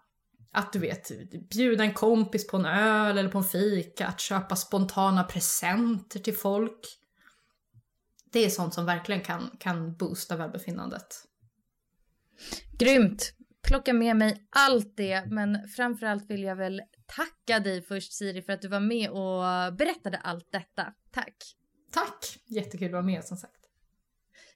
Att 0.52 0.74
du 0.74 0.80
vet, 0.80 1.12
bjuda 1.50 1.84
en 1.84 1.94
kompis 1.94 2.48
på 2.48 2.58
en 2.58 2.66
öl 2.66 3.18
eller 3.18 3.30
på 3.30 3.38
en 3.38 3.44
fika, 3.44 4.08
att 4.08 4.20
köpa 4.20 4.56
spontana 4.56 5.24
presenter 5.24 6.20
till 6.20 6.38
folk. 6.38 6.80
Det 8.32 8.46
är 8.46 8.50
sånt 8.50 8.74
som 8.74 8.86
verkligen 8.86 9.22
kan, 9.22 9.50
kan 9.60 9.96
boosta 9.96 10.36
välbefinnandet. 10.36 11.08
Grymt! 12.80 13.34
Plocka 13.68 13.94
med 13.94 14.16
mig 14.16 14.48
allt 14.50 14.98
det, 14.98 15.26
men 15.26 15.68
framförallt 15.76 16.30
vill 16.30 16.44
jag 16.44 16.56
väl 16.56 16.82
tacka 17.06 17.60
dig 17.60 17.82
först 17.82 18.14
Siri 18.14 18.42
för 18.42 18.54
att 18.54 18.62
du 18.62 18.68
var 18.68 18.80
med 18.80 19.10
och 19.10 19.74
berättade 19.74 20.18
allt 20.18 20.52
detta. 20.52 20.94
Tack! 21.12 21.36
Tack! 21.92 22.40
Jättekul 22.46 22.88
att 22.88 22.92
vara 22.92 23.04
med 23.04 23.26
som 23.26 23.38
sagt. 23.38 23.57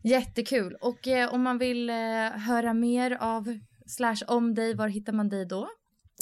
Jättekul. 0.04 0.78
Och 0.82 1.08
eh, 1.08 1.34
om 1.34 1.42
man 1.42 1.58
vill 1.58 1.90
eh, 1.90 1.96
höra 2.30 2.74
mer 2.74 3.18
av 3.22 3.60
slash 3.88 4.18
om 4.28 4.56
dig, 4.56 4.74
var 4.74 4.88
hittar 4.88 5.14
man 5.14 5.30
dig 5.30 5.46
då? 5.46 5.70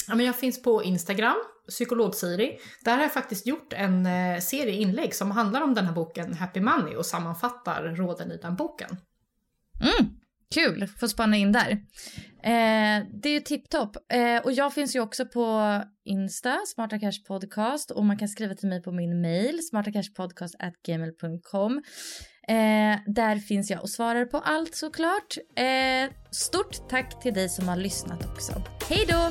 Ja, 0.08 0.14
men 0.14 0.26
jag 0.26 0.36
finns 0.36 0.62
på 0.62 0.82
Instagram, 0.82 1.36
psykolog-Siri. 1.68 2.58
Där 2.84 2.96
har 2.96 3.02
jag 3.02 3.12
faktiskt 3.12 3.46
gjort 3.46 3.72
en 3.72 4.06
eh, 4.06 4.40
serie 4.40 4.74
inlägg 4.74 5.14
som 5.14 5.30
handlar 5.30 5.60
om 5.60 5.74
den 5.74 5.86
här 5.86 5.92
boken 5.92 6.34
Happy 6.34 6.60
Money 6.60 6.96
och 6.96 7.06
sammanfattar 7.06 7.82
råden 7.82 8.32
i 8.32 8.36
den 8.36 8.56
boken. 8.56 8.96
Mm. 9.80 10.10
Kul, 10.54 10.86
får 10.86 11.06
spana 11.06 11.36
in 11.36 11.52
där. 11.52 11.70
Eh, 12.42 12.98
det 13.22 13.28
är 13.28 13.32
ju 13.32 13.40
tipptopp. 13.40 13.96
Eh, 14.12 14.38
och 14.44 14.52
jag 14.52 14.74
finns 14.74 14.96
ju 14.96 15.00
också 15.00 15.26
på 15.26 15.80
Insta, 16.04 16.58
Smarta 16.66 16.98
Cash 16.98 17.24
Podcast. 17.26 17.90
Och 17.90 18.04
man 18.04 18.18
kan 18.18 18.28
skriva 18.28 18.54
till 18.54 18.68
mig 18.68 18.82
på 18.82 18.92
min 18.92 19.20
mail, 19.20 19.68
smartacashpodcast.gmail.com. 19.68 21.82
Eh, 22.48 22.98
där 23.06 23.36
finns 23.38 23.70
jag 23.70 23.82
och 23.82 23.90
svarar 23.90 24.24
på 24.24 24.38
allt 24.38 24.74
såklart. 24.74 25.36
Eh, 25.56 26.12
stort 26.30 26.88
tack 26.88 27.22
till 27.22 27.34
dig 27.34 27.48
som 27.48 27.68
har 27.68 27.76
lyssnat 27.76 28.26
också. 28.26 28.62
Hej 28.88 29.06
då! 29.08 29.30